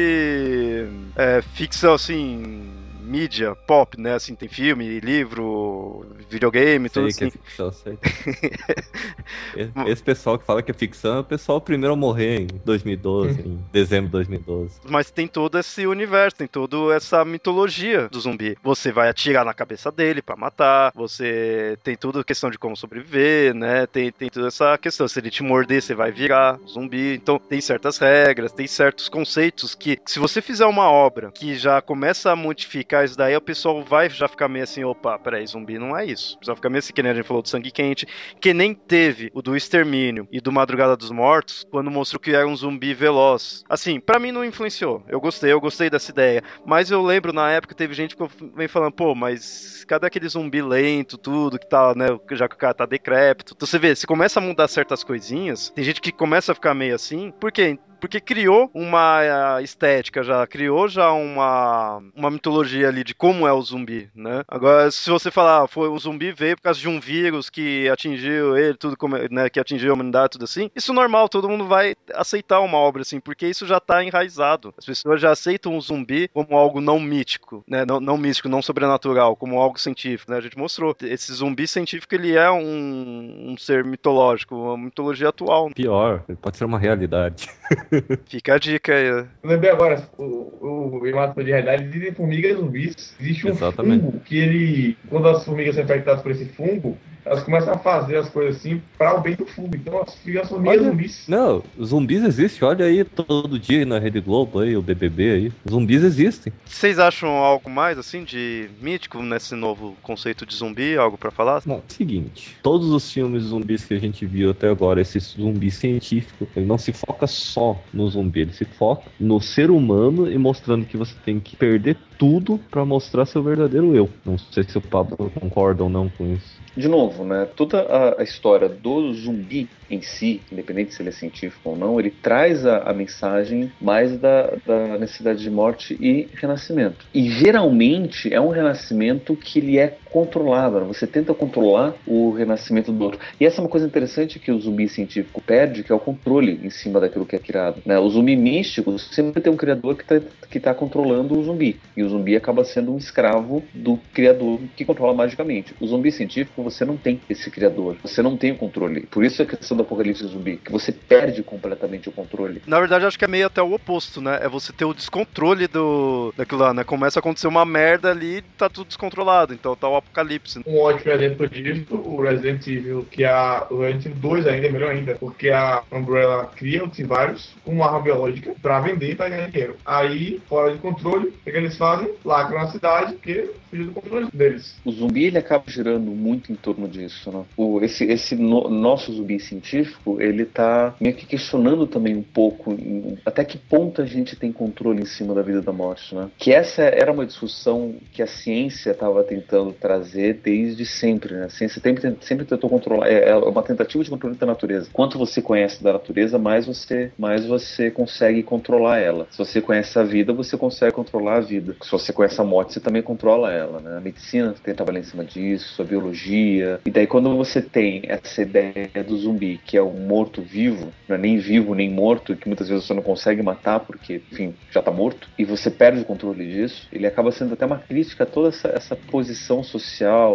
[1.17, 4.15] é, ficção, assim, mídia, pop, né?
[4.15, 7.39] Assim, tem filme, livro, videogame, tudo Sei que assim.
[7.39, 7.99] é ficção, sei.
[9.87, 13.41] Esse- pessoal que fala que é ficção é o pessoal primeiro a morrer em 2012,
[13.47, 14.81] em dezembro de 2012.
[14.89, 18.57] Mas tem todo esse universo, tem toda essa mitologia do zumbi.
[18.63, 23.55] Você vai atirar na cabeça dele pra matar, você tem a questão de como sobreviver,
[23.55, 23.87] né?
[23.87, 25.07] Tem, tem toda essa questão.
[25.07, 27.15] Se ele te morder, você vai virar zumbi.
[27.15, 31.81] Então tem certas regras, tem certos conceitos que, se você fizer uma obra que já
[31.81, 35.79] começa a modificar isso daí, o pessoal vai já ficar meio assim: opa, peraí, zumbi
[35.79, 36.39] não é isso.
[36.39, 38.07] Pessoal fica meio assim, que nem a gente falou do sangue quente,
[38.41, 42.47] que nem teve o do Extermínio e do Madrugada dos Mortos, quando mostrou que era
[42.47, 43.65] um zumbi veloz.
[43.69, 45.03] Assim, pra mim não influenciou.
[45.09, 46.43] Eu gostei, eu gostei dessa ideia.
[46.67, 48.23] Mas eu lembro na época teve gente que
[48.55, 52.07] vem falando, pô, mas cadê aquele zumbi lento, tudo, que tá, né?
[52.33, 53.53] Já que o cara tá decrépito.
[53.55, 56.75] Então você vê, se começa a mudar certas coisinhas, tem gente que começa a ficar
[56.75, 57.79] meio assim, por quê?
[58.03, 63.53] Porque criou uma ah, estética já, criou já uma, uma mitologia ali de como é
[63.53, 64.43] o zumbi, né?
[64.49, 68.57] Agora, se você falar, foi o zumbi veio por causa de um vírus que atingiu
[68.57, 71.65] ele, tudo como, né, que atingiu a humanidade, tudo assim, isso é normal, todo mundo
[71.67, 74.75] vai aceitar uma obra assim, porque isso já tá enraizado.
[74.77, 77.85] As pessoas já aceitam o zumbi como algo não mítico, né?
[77.87, 80.39] Não, não místico, não sobrenatural, como algo científico, né?
[80.39, 80.97] A gente mostrou.
[81.03, 85.71] Esse zumbi científico, ele é um, um ser mitológico, uma mitologia atual.
[85.71, 87.49] Pior, pode ser uma realidade.
[88.27, 89.07] Fica a dica aí.
[89.07, 93.15] Eu lembrei agora, o, o Yamato de realidade, existem formigas zumbis.
[93.21, 94.03] Existe um Exatamente.
[94.03, 98.17] fungo que ele, quando as formigas são infectadas por esse fungo, elas começam a fazer
[98.17, 99.71] as coisas assim para o bem do filme.
[99.75, 101.25] Então elas ficam assumindo Olha, zumbis.
[101.29, 105.53] Não, zumbis existem, olha aí todo dia aí na Rede Globo aí, o BBB aí.
[105.69, 106.53] Zumbis existem.
[106.65, 110.97] Vocês acham algo mais, assim, de mítico nesse novo conceito de zumbi?
[110.97, 111.63] Algo pra falar?
[111.65, 116.47] Bom, seguinte, todos os filmes zumbis que a gente viu até agora, esse zumbi científico,
[116.57, 120.85] ele não se foca só no zumbi, ele se foca no ser humano e mostrando
[120.85, 124.09] que você tem que perder tudo pra mostrar seu verdadeiro eu.
[124.25, 126.63] Não sei se o Pablo concorda ou não com isso.
[126.77, 127.47] De novo, né?
[127.55, 132.01] Toda a, a história do zumbi em si, independente se ele é científico ou não,
[132.01, 137.07] ele traz a, a mensagem mais da, da necessidade de morte e renascimento.
[137.13, 140.81] E geralmente é um renascimento que ele é controlado.
[140.81, 140.87] né?
[140.87, 143.19] Você tenta controlar o renascimento do outro.
[143.41, 146.61] E essa é uma coisa interessante que o zumbi científico perde, que é o controle
[146.63, 147.83] em cima daquilo que é criado.
[147.85, 147.99] Né?
[147.99, 150.21] O zumbi místico sempre tem um criador que está
[150.53, 151.81] que tá controlando o zumbi.
[151.97, 155.75] E o zumbi acaba sendo um escravo do criador que controla magicamente.
[155.81, 157.97] O zumbi científico, você não tem esse criador.
[158.03, 159.07] Você não tem o controle.
[159.11, 162.61] Por isso a questão do apocalipse zumbi, que você perde completamente o controle.
[162.67, 164.41] Na verdade, acho que é meio até o oposto, né?
[164.43, 166.85] É você ter o descontrole do daquilo lá, né?
[166.85, 169.55] Começa a acontecer uma merda ali tá tudo descontrolado.
[169.55, 170.61] Então tá o apocalipse.
[170.67, 174.71] Um ótimo exemplo disso, o Resident Evil, que a, o Resident Evil 2 ainda é
[174.71, 179.29] melhor ainda, porque a Umbrella cria antivários com uma arma biológica pra vender e pra
[179.29, 179.77] ganhar dinheiro.
[179.85, 182.11] Aí, fora de controle, o que que eles fazem?
[182.25, 184.77] Lacram na cidade, porque fugiu do controle deles.
[184.85, 187.45] O zumbi ele acaba girando muito em torno disso, né?
[187.57, 192.73] O, esse esse no- nosso zumbi científico, ele tá meio que questionando também um pouco
[192.73, 196.15] em- até que ponto a gente tem controle em cima da vida e da morte,
[196.15, 196.29] né?
[196.37, 201.45] Que essa era uma discussão que a ciência estava tentando trazer desde sempre, né?
[201.45, 204.89] A ciência sempre, sempre tentou controlar, é, é uma tentativa de controle da natureza.
[204.93, 209.27] Quanto você conhece da natureza, mais você, mais você consegue controlar ela.
[209.31, 211.77] Se você conhece a vida, você consegue controlar a vida.
[211.83, 213.97] Se você conhece a morte, você também controla ela, né?
[213.97, 216.81] A medicina tenta trabalhar em cima disso, a biologia.
[216.85, 221.19] E daí quando você tem essa ideia do zumbi, que é um morto-vivo, não é
[221.19, 224.91] nem vivo nem morto, que muitas vezes você não consegue matar porque, enfim, já tá
[224.91, 228.49] morto, e você perde o controle disso, ele acaba sendo até uma crítica a toda
[228.49, 229.82] essa, essa posição social,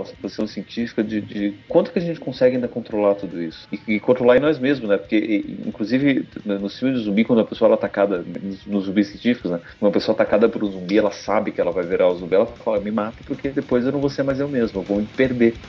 [0.02, 3.68] essa posição científica de, de quanto que a gente consegue ainda controlar tudo isso.
[3.72, 4.98] E, e controlar em nós mesmos, né?
[4.98, 9.52] Porque, e- inclusive, no filme do zumbi, quando a pessoa é atacada, nos, zumbis científicos,
[9.52, 9.60] né?
[9.82, 12.56] Uma pessoa atacada por um zumbi, ela sabe que ela vai virar o zumbi, ela
[12.64, 15.08] fala, me mata porque depois eu não vou ser mais eu mesmo, eu vou me
[15.08, 15.62] perder.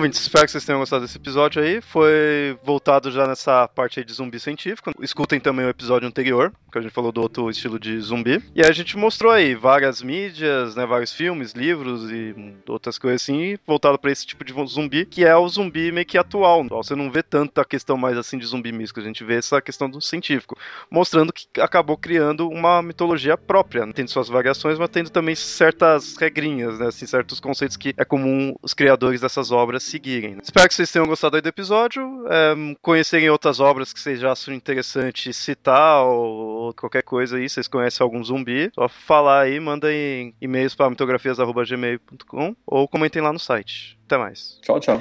[0.00, 1.82] Ouvintes, espero que vocês tenham gostado desse episódio aí.
[1.82, 4.90] Foi voltado já nessa parte aí de zumbi científico.
[5.02, 8.42] Escutem também o episódio anterior, que a gente falou do outro estilo de zumbi.
[8.54, 12.34] E a gente mostrou aí várias mídias, né, vários filmes, livros e
[12.66, 16.16] outras coisas assim, voltado pra esse tipo de zumbi, que é o zumbi meio que
[16.16, 16.64] atual.
[16.70, 19.90] Você não vê tanta questão mais assim de zumbi místico, a gente vê essa questão
[19.90, 20.56] do científico,
[20.90, 23.92] mostrando que acabou criando uma mitologia própria, né?
[23.94, 28.54] tendo suas variações, mas tendo também certas regrinhas, né, assim, certos conceitos que é comum
[28.62, 30.36] os criadores dessas obras seguirem.
[30.36, 30.40] né?
[30.42, 34.54] Espero que vocês tenham gostado do episódio, é, conhecerem outras obras que vocês já acham
[34.54, 40.34] interessante citar ou, ou qualquer coisa aí, vocês conhecem algum zumbi, só falar aí, mandem
[40.40, 43.98] e-mails para mitografias.gmail.com ou comentem lá no site.
[44.06, 44.58] Até mais.
[44.62, 44.98] Tchau, tchau.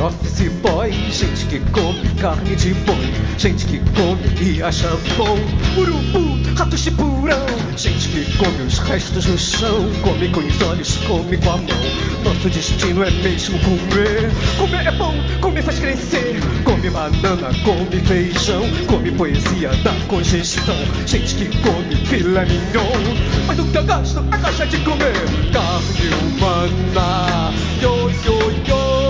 [0.00, 5.38] Office boy, gente que come carne de boi, gente que come e acha bom
[5.76, 7.46] urubu, rato chipurão,
[7.76, 12.08] gente que come os restos no chão, come com os olhos, come com a mão.
[12.24, 14.30] Nosso destino é mesmo comer.
[14.56, 16.40] Comer é bom, comer faz crescer.
[16.64, 20.76] Come banana, come feijão, come poesia da congestão.
[21.06, 25.14] Gente que come filé mignon, mas nunca gasta a caixa de comer
[25.52, 27.52] carne humana.
[27.80, 29.07] Yo, yo, yo.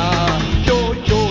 [0.65, 1.21] Yo, yo.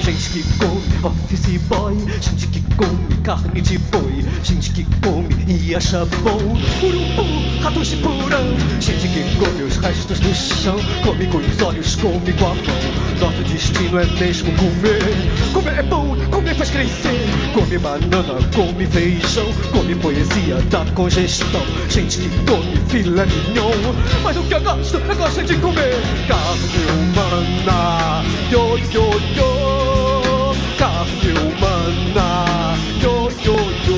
[0.00, 4.24] Gente que come office boy, gente que come carne de boi.
[4.42, 6.38] Gente que come e acha bom.
[6.82, 8.56] Urubu, rato de porão.
[8.80, 10.76] Gente que come os restos do chão.
[11.04, 13.12] Come com os olhos, come com a mão.
[13.20, 15.52] Nosso destino é mesmo comer.
[15.52, 17.28] Comer é bom, comer faz crescer.
[17.54, 19.46] Come banana, come feijão.
[19.72, 21.62] Come poesia da congestão.
[21.88, 23.94] Gente que come filé mignon.
[24.22, 25.94] Mas o que eu gosto, eu gosto de comer
[26.26, 28.24] carne humana.
[28.50, 30.54] Yo, yo, yo.
[30.78, 31.71] Carne humana
[33.40, 33.96] yo, yo,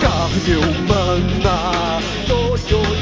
[0.00, 2.99] carne humana, yo, yo, yo.